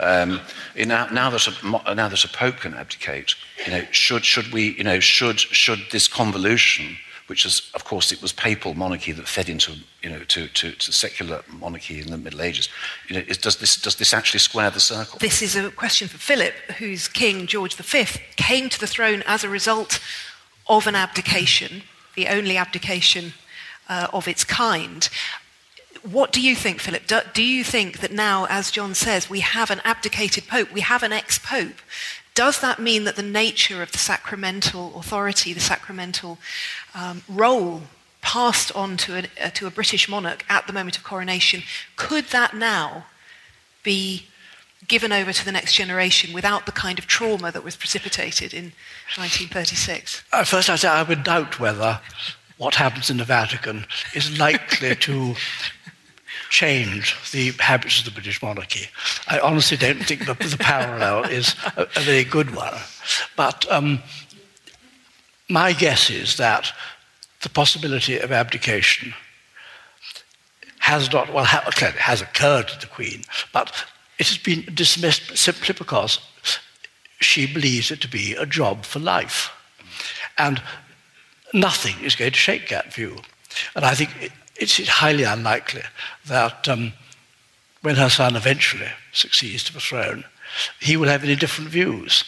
[0.01, 0.41] Um,
[0.75, 3.35] now, now, that a, now that a pope can abdicate,
[3.67, 6.97] you know, should should we, you know, should should this convolution
[7.31, 10.73] which is, of course, it was papal monarchy that fed into, you know, to, to,
[10.73, 12.69] to secular monarchy in the Middle Ages.
[13.07, 15.21] You know, is, does, this, does this actually square the circle?
[15.21, 18.05] This is a question for Philip, whose king, George V,
[18.35, 20.01] came to the throne as a result
[20.69, 21.83] of an abdication,
[22.17, 23.33] the only abdication
[23.89, 25.09] uh, of its kind.
[26.03, 27.07] What do you think, Philip?
[27.07, 30.81] Do, do, you think that now, as John says, we have an abdicated pope, we
[30.81, 31.79] have an ex pope?
[32.41, 36.39] Does that mean that the nature of the sacramental authority, the sacramental
[36.95, 37.83] um, role
[38.23, 41.63] passed on to a, uh, to a British monarch at the moment of coronation,
[41.97, 43.05] could that now
[43.83, 44.27] be
[44.89, 48.73] given over to the next generation without the kind of trauma that was precipitated in
[49.19, 50.23] 1936?
[50.33, 52.01] At first, I, say I would doubt whether
[52.57, 53.85] what happens in the Vatican
[54.15, 55.35] is likely to
[56.51, 58.89] change the habits of the British monarchy.
[59.29, 62.75] I honestly don't think the, the parallel is a, a, very good one.
[63.37, 64.01] But um,
[65.49, 66.73] my guess is that
[67.43, 69.15] the possibility of abdication
[70.81, 73.23] has not, well, ha- has occurred to the Queen,
[73.53, 73.73] but
[74.19, 76.19] it has been dismissed simply because
[77.21, 79.51] she believes it to be a job for life.
[80.37, 80.61] And
[81.55, 83.17] nothing is going to shake that view.
[83.77, 85.83] And I think it's highly unlikely
[86.27, 86.93] that um,
[87.83, 90.25] when her son eventually succeeds to the throne,
[90.81, 92.25] he will have any different views.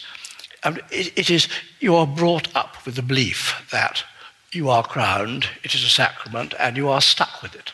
[0.63, 1.47] And it, it is,
[1.79, 4.03] you are brought up with the belief that
[4.51, 7.71] you are crowned, it is a sacrament, and you are stuck with it.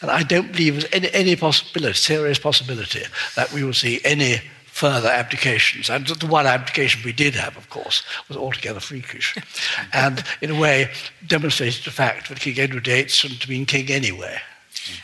[0.00, 3.02] And I don't believe there's any, any possibility, serious possibility,
[3.34, 4.40] that we will see any
[4.76, 5.88] further abdications.
[5.88, 9.34] And the one abdication we did have, of course, was altogether freakish.
[9.94, 10.90] and in a way,
[11.26, 14.38] demonstrated the fact that King Edward VIII shouldn't have been king anyway.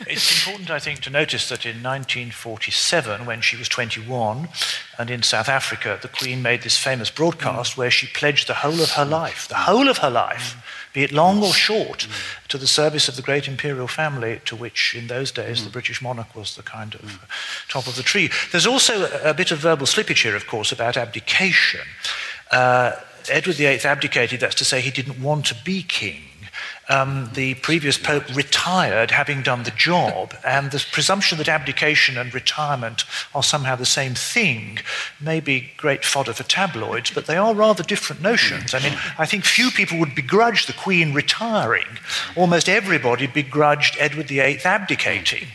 [0.07, 4.51] It's important, I think, to notice that in 1947, when she was 21,
[4.99, 7.79] and in South Africa, the Queen made this famous broadcast mm.
[7.79, 11.13] where she pledged the whole of her life, the whole of her life, be it
[11.13, 12.49] long or short, mm.
[12.49, 15.73] to the service of the great imperial family, to which in those days the mm.
[15.73, 17.23] British monarch was the kind of mm.
[17.23, 17.27] uh,
[17.69, 18.31] top of the tree.
[18.51, 21.87] There's also a, bit of verbal slippage here, of course, about abdication.
[22.51, 22.93] Uh,
[23.31, 26.32] Edward VIII abdicated, that's to say, he didn't want to be king
[26.93, 32.35] um, the previous pope retired having done the job, and the presumption that abdication and
[32.35, 34.79] retirement are somehow the same thing
[35.21, 38.75] may be great fodder for tabloids, but they are rather different notions.
[38.75, 41.99] I mean, I think few people would begrudge the Queen retiring.
[42.37, 45.47] Almost everybody begrudged Edward VIII abdicating.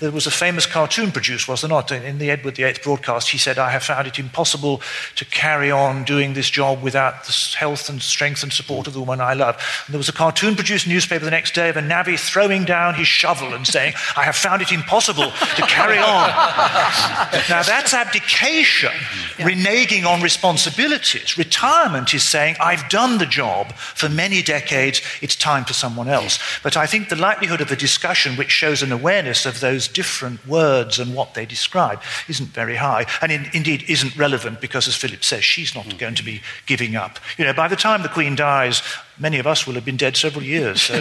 [0.00, 1.90] There was a famous cartoon produced, was there not?
[1.90, 4.80] In the Edward VIII broadcast, he said, I have found it impossible
[5.16, 9.00] to carry on doing this job without the health and strength and support of the
[9.00, 9.56] woman I love.
[9.86, 12.94] And there was a cartoon produced newspaper the next day of a navvy throwing down
[12.94, 16.28] his shovel and saying, I have found it impossible to carry on.
[17.48, 18.92] now that's abdication,
[19.38, 19.46] yeah.
[19.46, 21.36] reneging on responsibilities.
[21.38, 26.38] Retirement is saying, I've done the job for many decades, it's time for someone else.
[26.62, 30.46] But I think the likelihood of a discussion which shows an awareness of those different
[30.46, 34.96] words and what they describe isn't very high, and in, indeed isn't relevant because, as
[34.96, 35.96] Philip says, she's not hmm.
[35.98, 37.18] going to be giving up.
[37.38, 38.82] You know, by the time the Queen dies,
[39.18, 40.82] many of us will have been dead several years.
[40.82, 40.94] So,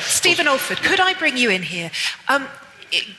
[0.00, 1.90] Stephen Alford, could I bring you in here?
[2.28, 2.46] Um,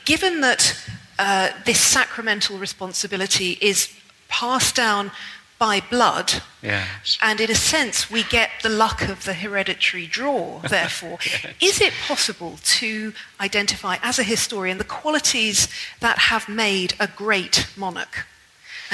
[0.05, 0.79] given that
[1.19, 3.93] uh, this sacramental responsibility is
[4.27, 5.11] passed down
[5.57, 7.17] by blood, yes.
[7.21, 11.53] and in a sense, we get the luck of the hereditary draw, therefore, yes.
[11.61, 15.69] is it possible to identify, as a historian, the qualities
[16.01, 18.25] that have made a great monarch?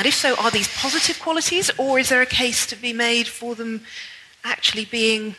[0.02, 3.28] And if so, are these positive qualities, or is there a case to be made
[3.28, 3.84] for them
[4.44, 5.36] actually being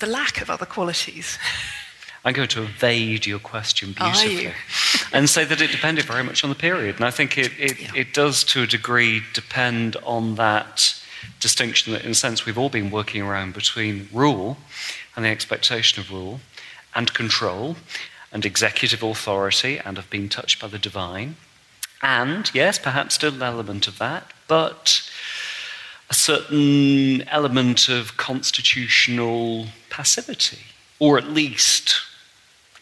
[0.00, 1.38] the lack of other qualities?
[2.26, 4.52] I'm going to evade your question beautifully
[5.14, 6.96] and say that it depended very much on the period.
[6.96, 7.92] And I think it, it, yeah.
[7.96, 10.94] it does, to a degree, depend on that
[11.40, 14.58] distinction that, in a sense, we've all been working around between rule
[15.16, 16.40] and the expectation of rule
[16.94, 17.76] and control
[18.30, 21.36] and executive authority and of being touched by the divine
[22.02, 25.08] and, yes, perhaps still an element of that, but
[26.10, 30.58] a certain element of constitutional passivity,
[30.98, 31.96] or at least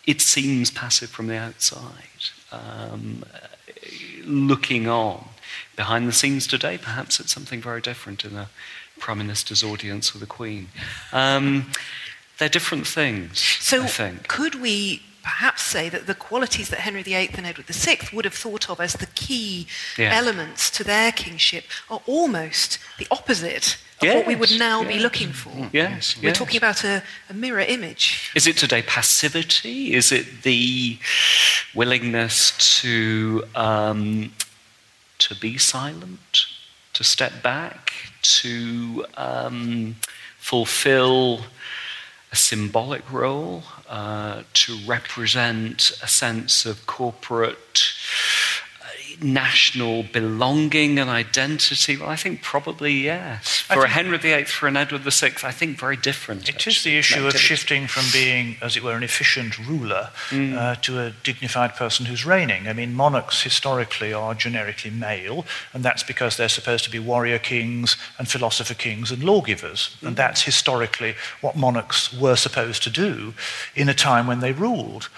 [0.07, 3.25] it seems passive from the outside, um,
[4.25, 5.29] looking on.
[5.75, 8.47] Behind the scenes today, perhaps it's something very different in the
[8.99, 10.69] Prime Minister's audience with the Queen.
[11.13, 11.71] Um,
[12.39, 14.29] they're different things, so I think.
[14.29, 18.33] Could we perhaps say that the qualities that Henry VIII and Edward VI would have
[18.33, 19.67] thought of as the key
[19.99, 20.15] yeah.
[20.15, 24.89] elements to their kingship are almost the opposite of yes, what we would now yes.
[24.95, 25.69] be looking for.
[25.73, 28.31] Yes, We're talking about a, a, mirror image.
[28.37, 29.95] Is it today passivity?
[29.95, 30.97] Is it the
[31.75, 32.53] willingness
[32.83, 34.33] to, um,
[35.19, 36.47] to be silent,
[36.93, 39.97] to step back, to um,
[40.39, 41.41] fulfill
[42.31, 47.93] a symbolic role, uh, to represent a sense of corporate
[49.23, 51.97] national belonging and identity?
[51.97, 53.61] Well, I think probably yes.
[53.61, 56.49] For a Henry VIII, for an Edward VI, I think very different.
[56.49, 56.73] It actually.
[56.73, 60.57] is the issue of shifting from being, as it were, an efficient ruler mm.
[60.57, 62.69] uh, to a dignified person who's reigning.
[62.69, 67.39] I mean, monarchs historically are generically male, and that's because they're supposed to be warrior
[67.39, 69.97] kings and philosopher kings and lawgivers.
[70.01, 70.09] Mm.
[70.09, 73.35] And that's historically what monarchs were supposed to do
[73.75, 75.09] in a time when they ruled.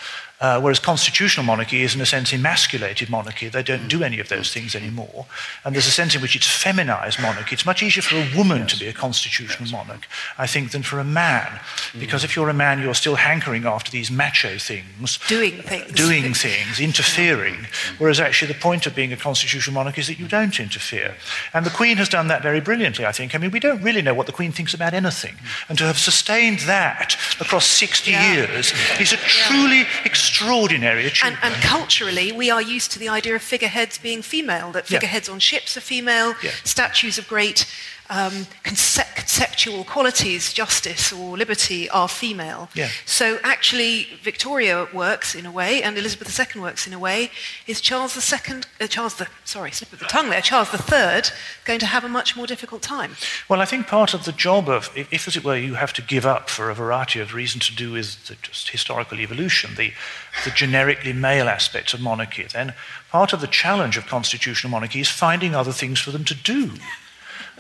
[0.41, 3.49] Uh, whereas constitutional monarchy is, in a sense, emasculated monarchy.
[3.49, 5.26] They don't do any of those things anymore.
[5.64, 7.55] And there's a sense in which it's feminized monarchy.
[7.55, 8.72] It's much easier for a woman yes.
[8.74, 9.72] to be a constitutional yes.
[9.72, 10.07] monarch,
[10.39, 11.61] I think, than for a man.
[11.99, 15.18] Because if you're a man, you're still hankering after these macho things.
[15.26, 15.93] Doing things.
[15.93, 17.66] Doing things, interfering.
[17.99, 21.16] Whereas actually the point of being a constitutional monarch is that you don't interfere.
[21.53, 23.34] And the Queen has done that very brilliantly, I think.
[23.34, 25.34] I mean, we don't really know what the Queen thinks about anything.
[25.68, 28.32] And to have sustained that across 60 yeah.
[28.32, 29.84] years is a truly
[30.29, 31.39] extraordinary achievement.
[31.43, 35.29] And, and, culturally, we are used to the idea of figureheads being female, that figureheads
[35.29, 35.35] yeah.
[35.35, 36.51] on ships are female, yeah.
[36.64, 37.66] statues of great
[38.11, 38.47] um,
[39.19, 42.69] conceptual qualities, justice or liberty, are female.
[42.75, 42.89] Yeah.
[43.05, 47.31] So actually, Victoria works in a way, and Elizabeth II works in a way.
[47.66, 51.23] Is Charles II, uh, Charles the sorry, slip of the tongue there, Charles III,
[51.64, 53.16] going to have a much more difficult time?
[53.49, 56.03] Well, I think part of the job of, if as it were, you have to
[56.03, 59.93] give up for a variety of reasons to do with the, just historical evolution, the,
[60.45, 62.73] the generically male aspects of monarchy, then
[63.11, 66.71] part of the challenge of constitutional monarchy is finding other things for them to do.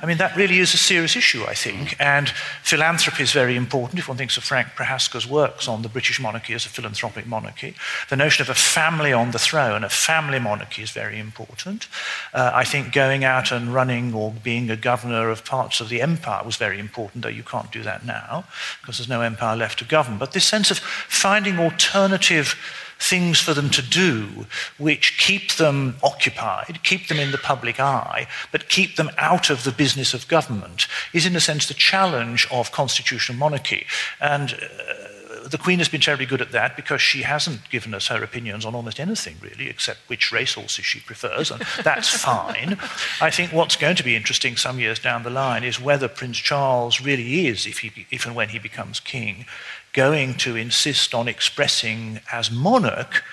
[0.00, 1.96] I mean, that really is a serious issue, I think.
[1.98, 2.28] And
[2.62, 3.98] philanthropy is very important.
[3.98, 7.74] If one thinks of Frank Prochaska's works on the British monarchy as a philanthropic monarchy,
[8.08, 11.88] the notion of a family on the throne, a family monarchy, is very important.
[12.32, 16.00] Uh, I think going out and running or being a governor of parts of the
[16.00, 18.44] empire was very important, though you can't do that now
[18.80, 20.18] because there's no empire left to govern.
[20.18, 22.54] But this sense of finding alternative
[22.98, 24.46] things for them to do
[24.76, 29.64] which keep them occupied, keep them in the public eye, but keep them out of
[29.64, 33.86] the business of government is, in a sense, the challenge of constitutional monarchy.
[34.20, 38.08] And uh, the Queen has been terribly good at that because she hasn't given us
[38.08, 42.76] her opinions on almost anything, really, except which racehorses she prefers, and that's fine.
[43.20, 46.38] I think what's going to be interesting some years down the line is whether Prince
[46.38, 49.46] Charles really is, if, he, if and when he becomes king,
[49.92, 53.24] going to insist on expressing as monarch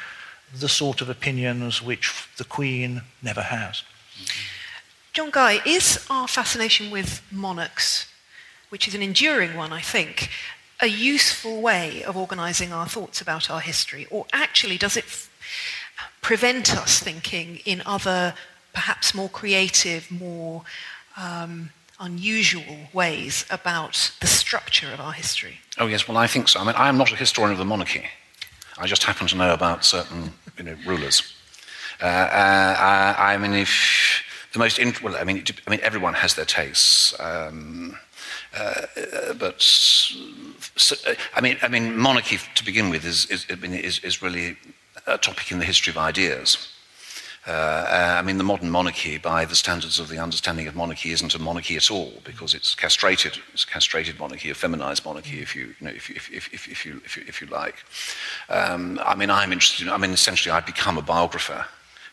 [0.54, 3.84] the sort of opinions which the Queen never has.
[5.14, 8.08] John Guy, is our fascination with monarchs,
[8.70, 10.30] which is an enduring one, I think,
[10.82, 14.08] a useful way of organizing our thoughts about our history?
[14.12, 15.30] Or actually, does it f-
[16.22, 18.34] prevent us thinking in other,
[18.74, 20.64] perhaps more creative, more
[21.16, 21.70] um,
[22.00, 25.60] unusual ways about the structure of our history?
[25.78, 26.60] Oh, yes, well, I think so.
[26.60, 28.06] I mean, I am not a historian of the monarchy.
[28.78, 31.34] I just happen to know about certain you know, rulers.
[32.02, 36.36] Uh, uh, I, mean, if the most, int- well, I mean, I mean, everyone has
[36.36, 37.18] their tastes.
[37.20, 37.98] Um,
[38.58, 40.96] uh, but so,
[41.36, 44.58] I mean, I mean, monarchy to begin with is, is, is, is really
[45.08, 46.75] a topic in the history of ideas.
[47.48, 51.12] Uh, uh, I mean, the modern monarchy, by the standards of the understanding of monarchy,
[51.12, 53.38] isn't a monarchy at all because it's castrated.
[53.54, 56.68] It's a castrated monarchy, a feminized monarchy, if you, you know, if, if, if, if,
[56.68, 57.76] if you, if, you, if you like.
[58.50, 59.86] Um, I mean, I'm interested.
[59.86, 61.66] In, I mean, essentially, I've become a biographer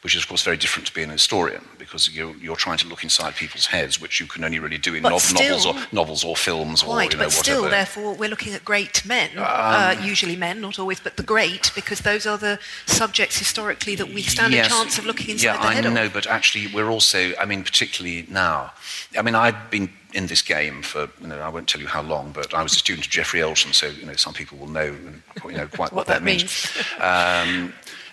[0.02, 2.88] which is, of course, very different to being a historian because you're, you're trying to
[2.88, 5.74] look inside people's heads, which you can only really do in no- still, novels, or,
[5.92, 9.30] novels or films quite, or you know, but still, therefore, we're looking at great men,
[9.38, 13.94] um, uh, usually men, not always, but the great, because those are the subjects historically
[13.94, 16.12] that we stand yes, a chance of looking inside yeah, the head I know, of.
[16.12, 18.72] but actually, we're also, I mean, particularly now.
[19.16, 22.02] I mean, I've been in this game for, you know, I won't tell you how
[22.02, 24.68] long, but I was a student of Geoffrey Elton, so, you know, some people will
[24.68, 24.96] know,
[25.44, 26.42] you know quite what, what that, means.
[26.74, 26.86] means.
[27.00, 27.72] um,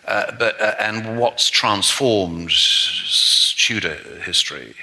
[0.10, 2.52] uh, but, uh, and what's transformed
[3.56, 3.94] Tudor
[4.24, 4.74] history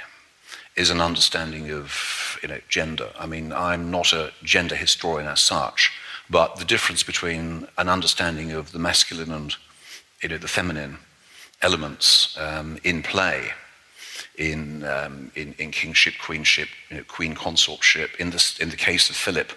[0.77, 3.11] is an understanding of you know, gender.
[3.19, 5.91] I mean, I'm not a gender historian as such,
[6.31, 9.57] but the difference between an understanding of the masculine and
[10.23, 10.99] you know, the feminine
[11.61, 13.51] elements um, in play
[14.37, 19.11] in, um, in, in, kingship, queenship, you know, queen consortship, in, this, in the case
[19.11, 19.51] of Philip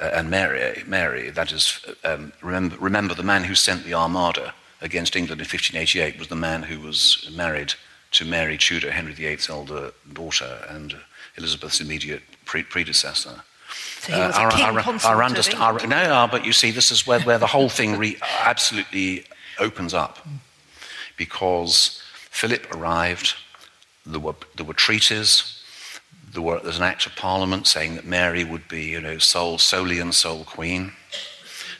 [0.00, 4.52] uh, and Mary, Mary, that is, um, remember, remember the man who sent the Armada
[4.82, 7.74] against England in 1588 was the man who was married
[8.10, 10.94] to Mary Tudor, Henry VIII's elder daughter, and
[11.36, 13.42] Elizabeth's immediate pre- predecessor.
[14.00, 17.38] So was uh, our, our, our, our, no, but you see, this is where, where
[17.38, 19.24] the whole thing re- absolutely
[19.58, 20.26] opens up.
[21.16, 23.34] Because Philip arrived,
[24.04, 25.62] there were, there were treaties,
[26.32, 29.58] there were, there's an act of parliament saying that Mary would be, you know, sole,
[29.58, 30.92] solely and sole queen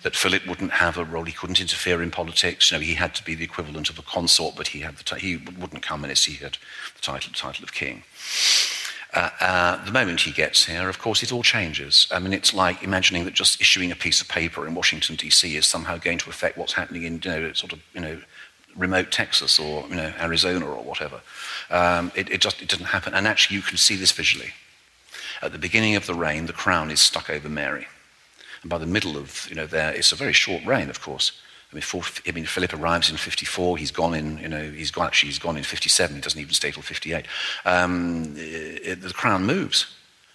[0.02, 1.24] that Philip wouldn't have a role.
[1.24, 2.70] He couldn't interfere in politics.
[2.70, 5.04] You know, he had to be the equivalent of a consort, but he, had the
[5.04, 6.58] t- he wouldn't come unless he had
[6.94, 8.02] the title, the title of king.
[9.14, 12.06] Uh, uh, the moment he gets here, of course, it all changes.
[12.10, 15.54] I mean, it's like imagining that just issuing a piece of paper in Washington, D.C.
[15.54, 18.20] is somehow going to affect what's happening in, you know, sort of, you know,
[18.74, 21.20] remote Texas or, you know, Arizona or whatever.
[21.70, 23.12] Um, it, it just it doesn't happen.
[23.12, 24.52] And actually, you can see this visually.
[25.42, 27.86] At the beginning of the reign, the crown is stuck over Mary.
[28.62, 31.32] And by the middle of, you know, there, it's a very short reign, of course.
[31.70, 33.78] I mean, for, I mean, Philip arrives in 54.
[33.78, 36.14] He's gone in, you know, he's gone, actually, he's gone in 57.
[36.14, 37.26] He doesn't even stay till 58.
[37.64, 39.86] Um, it, the crown moves.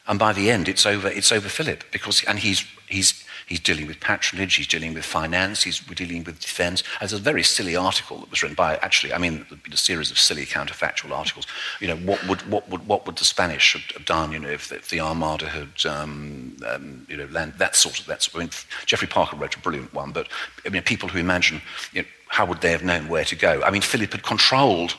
[0.08, 3.88] And by the end, it's over, it's over Philip because, and he's, he's, he's dealing
[3.88, 6.84] with patronage, he's dealing with finance, he's dealing with defense.
[7.00, 10.18] There's a very silly article that was written by, actually, I mean, a series of
[10.18, 11.46] silly counterfactual articles.
[11.80, 14.72] You know, what would, what would, what would the Spanish have done, you know, if,
[14.72, 18.50] if the Armada had, um, um, you know, land, that sort of, that's, I mean,
[18.86, 20.28] Geoffrey Parker wrote a brilliant one, but,
[20.66, 21.62] I mean, people who imagine,
[21.94, 23.62] you know, how would they have known where to go?
[23.64, 24.96] I mean, Philip had controlled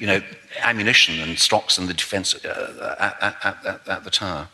[0.00, 0.22] you know,
[0.62, 4.48] ammunition and stocks and the defence uh, at, at, at, at, the tower.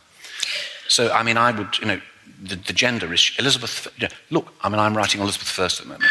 [0.89, 2.01] So, I mean, I would, you know,
[2.43, 3.41] the, the gender issue.
[3.41, 6.11] Elizabeth, you know, look, I mean, I'm writing Elizabeth I at the moment.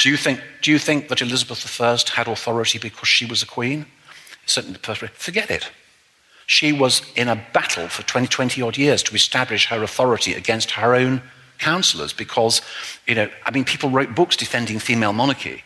[0.00, 3.46] Do you think, do you think that Elizabeth I had authority because she was a
[3.46, 3.86] queen?
[4.46, 4.78] Certainly,
[5.14, 5.70] forget it.
[6.46, 10.72] She was in a battle for 20, 20 odd years to establish her authority against
[10.72, 11.22] her own
[11.58, 12.60] councillors because,
[13.06, 15.62] you know, I mean, people wrote books defending female monarchy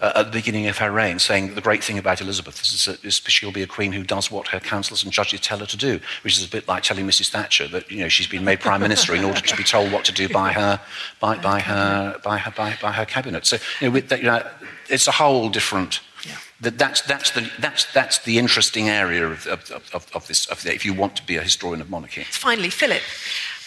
[0.00, 3.30] uh, at the beginning of her reign, saying the great thing about Elizabeth is, that
[3.30, 6.00] she'll be a queen who does what her councillors and judges tell her to do,
[6.22, 7.30] which is a bit like telling Mrs.
[7.30, 10.04] Thatcher that you know she's been made prime minister in order to be told what
[10.04, 10.80] to do by her
[11.20, 13.46] by, by her by her by, by her cabinet.
[13.46, 14.46] So you know, with that, you know,
[14.88, 16.00] it's a whole different.
[16.26, 16.36] Yeah.
[16.60, 20.60] That, that's, that's, the, that's, that's the interesting area of, of, of, of this, of
[20.64, 22.24] the, if you want to be a historian of monarchy.
[22.24, 23.02] Finally, Philip.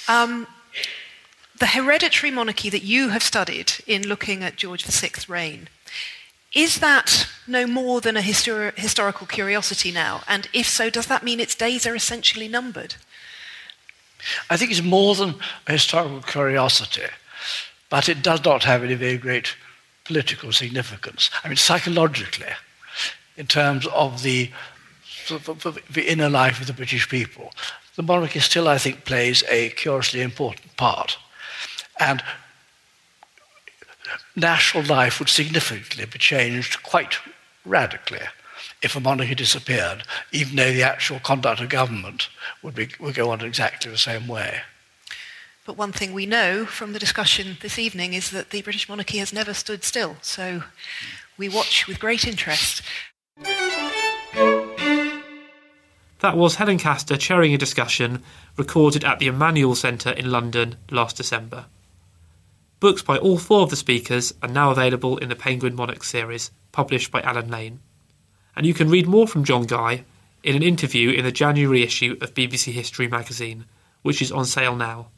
[0.10, 0.48] Um,
[1.62, 5.70] the hereditary monarchy that you have studied in looking at George VI's reign,
[6.53, 10.22] is that no more than a histor- historical curiosity now?
[10.28, 12.95] And if so, does that mean its days are essentially numbered?
[14.49, 15.36] I think it's more than
[15.68, 17.07] a historical curiosity,
[17.90, 19.56] but it does not have any very great
[20.03, 21.30] political significance.
[21.44, 22.53] I mean, psychologically,
[23.38, 24.52] in terms of the,
[25.30, 27.52] the inner life of the British people,
[27.95, 31.18] the monarchy still, I think, plays a curiously important part.
[31.99, 32.23] And
[34.35, 37.15] national life would significantly be changed quite
[37.65, 38.21] radically
[38.81, 42.29] if a monarchy disappeared, even though the actual conduct of government
[42.63, 44.61] would, be, would go on exactly the same way.
[45.65, 49.19] But one thing we know from the discussion this evening is that the British monarchy
[49.19, 50.63] has never stood still, so
[51.38, 52.81] we watch with great interest.
[56.19, 58.23] That was Helen Castor chairing a discussion
[58.57, 61.65] recorded at the Emmanuel Centre in London last December.
[62.82, 66.49] Books by all four of the speakers are now available in the Penguin Monarch series,
[66.72, 67.80] published by Allen Lane.
[68.56, 70.03] And you can read more from John Guy
[70.41, 73.66] in an interview in the January issue of BBC History magazine,
[74.02, 75.10] which is on sale now.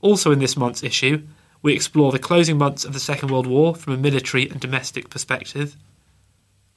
[0.00, 1.26] Also, in this month's issue,
[1.62, 5.10] we explore the closing months of the Second World War from a military and domestic
[5.10, 5.74] perspective.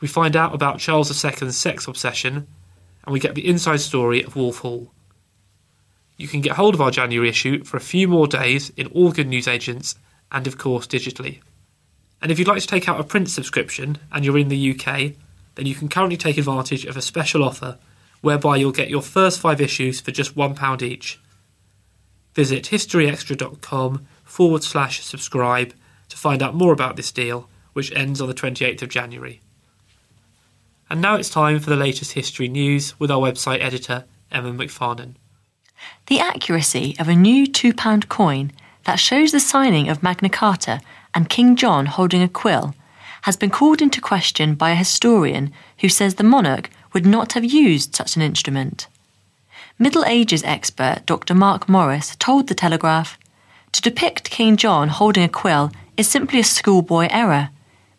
[0.01, 2.47] We find out about Charles II's sex obsession,
[3.05, 4.91] and we get the inside story of Wolf Hall.
[6.19, 9.13] You can get hold of our January issue for a few more days in all
[9.13, 9.95] good newsagents
[10.29, 11.39] and, of course, digitally.
[12.21, 15.13] And if you'd like to take out a print subscription and you're in the UK,
[15.55, 17.77] then you can currently take advantage of a special offer
[18.19, 21.21] whereby you'll get your first five issues for just £1 each.
[22.33, 25.73] Visit historyextra.com forward slash subscribe
[26.09, 29.39] to find out more about this deal, which ends on the 28th of January.
[30.89, 35.15] And now it's time for the latest history news with our website editor, Emma McFarnon.
[36.07, 38.51] The accuracy of a new £2 coin
[38.85, 40.81] that shows the signing of Magna Carta
[41.13, 42.73] and King John holding a quill
[43.23, 47.43] has been called into question by a historian who says the monarch would not have
[47.43, 48.87] used such an instrument.
[49.77, 51.35] Middle Ages expert Dr.
[51.35, 53.17] Mark Morris told The Telegraph
[53.73, 57.49] To depict King John holding a quill is simply a schoolboy error.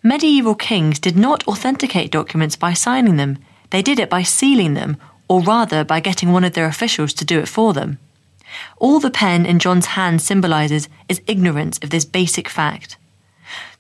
[0.02, 3.38] Medieval kings did not authenticate documents by signing them,
[3.70, 4.96] they did it by sealing them
[5.30, 7.98] or rather by getting one of their officials to do it for them.
[8.78, 12.96] All the pen in John's hand symbolises is ignorance of this basic fact.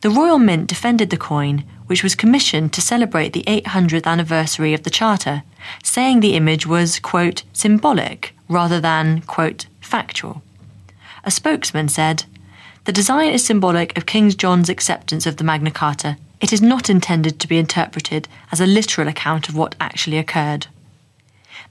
[0.00, 4.84] The Royal Mint defended the coin, which was commissioned to celebrate the 800th anniversary of
[4.84, 5.42] the Charter,
[5.82, 10.42] saying the image was, quote, symbolic rather than, quote, factual.
[11.24, 12.26] A spokesman said,
[12.84, 16.16] The design is symbolic of King John's acceptance of the Magna Carta.
[16.40, 20.68] It is not intended to be interpreted as a literal account of what actually occurred.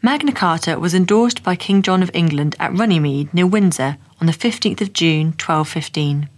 [0.02, 4.34] Magna Carta was endorsed by King John of England at Runnymede near Windsor on the
[4.34, 6.30] 15th of June 1215.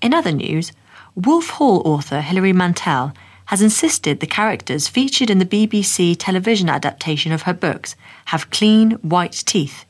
[0.00, 0.70] In other news,
[1.16, 3.12] Wolf Hall author Hilary Mantel
[3.46, 7.96] has insisted the characters featured in the BBC television adaptation of her books
[8.26, 9.84] have clean, white teeth.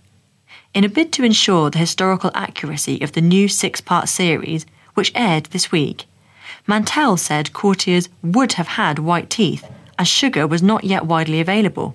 [0.72, 4.64] In a bid to ensure the historical accuracy of the new six part series,
[4.94, 6.06] which aired this week,
[6.66, 11.94] Mantel said courtiers would have had white teeth, as sugar was not yet widely available.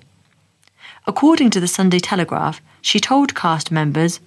[1.06, 4.20] According to the Sunday Telegraph, she told cast members,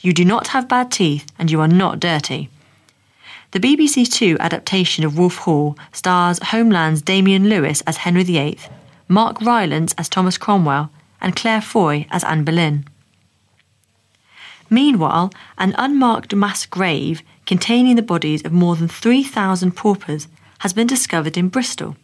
[0.00, 2.50] You do not have bad teeth and you are not dirty.
[3.52, 8.58] The BBC Two adaptation of Wolf Hall stars Homeland's Damian Lewis as Henry VIII,
[9.06, 10.90] Mark Rylance as Thomas Cromwell,
[11.20, 12.84] and Claire Foy as Anne Boleyn.
[14.68, 20.26] Meanwhile, an unmarked mass grave containing the bodies of more than 3,000 paupers
[20.58, 21.96] has been discovered in Bristol.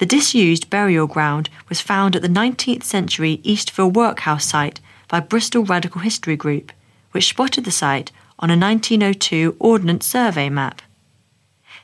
[0.00, 5.62] The disused burial ground was found at the 19th century Eastville workhouse site by Bristol
[5.62, 6.72] Radical History Group,
[7.10, 10.80] which spotted the site on a 1902 Ordnance Survey map.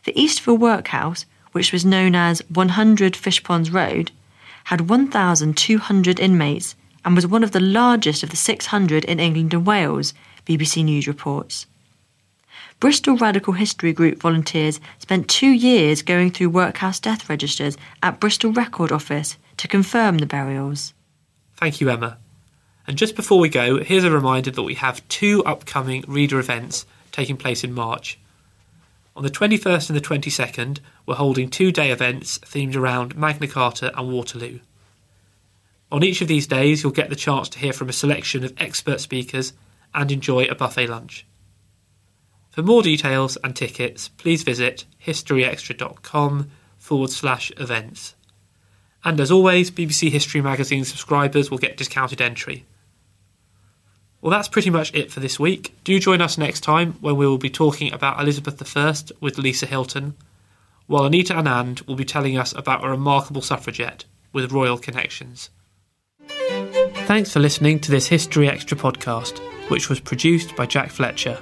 [0.05, 4.13] The Eastville workhouse, which was known as 100 Fishponds Road,
[4.65, 6.75] had 1,200 inmates
[7.05, 10.15] and was one of the largest of the 600 in England and Wales,
[10.47, 11.67] BBC News reports.
[12.79, 18.53] Bristol Radical History Group volunteers spent two years going through workhouse death registers at Bristol
[18.53, 20.93] Record Office to confirm the burials.
[21.55, 22.19] Thank you, Emma.
[22.87, 26.85] And just before we go, here's a reminder that we have two upcoming reader events
[27.13, 28.19] taking place in March.
[29.17, 33.91] On the 21st and the 22nd, we're holding two day events themed around Magna Carta
[33.99, 34.61] and Waterloo.
[35.91, 38.53] On each of these days, you'll get the chance to hear from a selection of
[38.59, 39.55] expert speakers
[39.95, 41.25] and enjoy a buffet lunch.
[42.57, 48.15] For more details and tickets, please visit historyextra.com forward slash events.
[49.05, 52.65] And as always, BBC History Magazine subscribers will get discounted entry.
[54.23, 55.77] Well, that's pretty much it for this week.
[55.85, 59.67] Do join us next time when we will be talking about Elizabeth I with Lisa
[59.67, 60.15] Hilton,
[60.87, 65.51] while Anita Anand will be telling us about a remarkable suffragette with royal connections.
[67.05, 71.39] Thanks for listening to this History Extra podcast, which was produced by Jack Fletcher.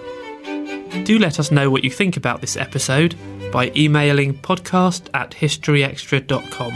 [1.02, 3.16] Do let us know what you think about this episode
[3.52, 6.72] by emailing podcast at historyextra.com,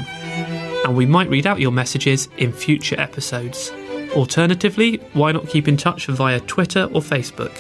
[0.85, 3.71] and we might read out your messages in future episodes.
[4.15, 7.57] Alternatively, why not keep in touch via Twitter or Facebook,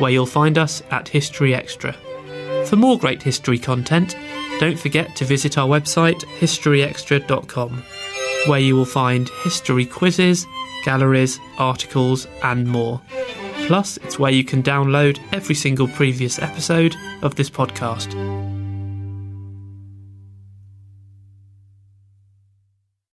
[0.00, 1.94] where you'll find us at History Extra.
[2.66, 4.16] For more great history content,
[4.60, 7.82] don't forget to visit our website historyextra.com,
[8.46, 10.46] where you will find history quizzes,
[10.84, 13.00] galleries, articles, and more.
[13.72, 18.12] Plus, it's where you can download every single previous episode of this podcast.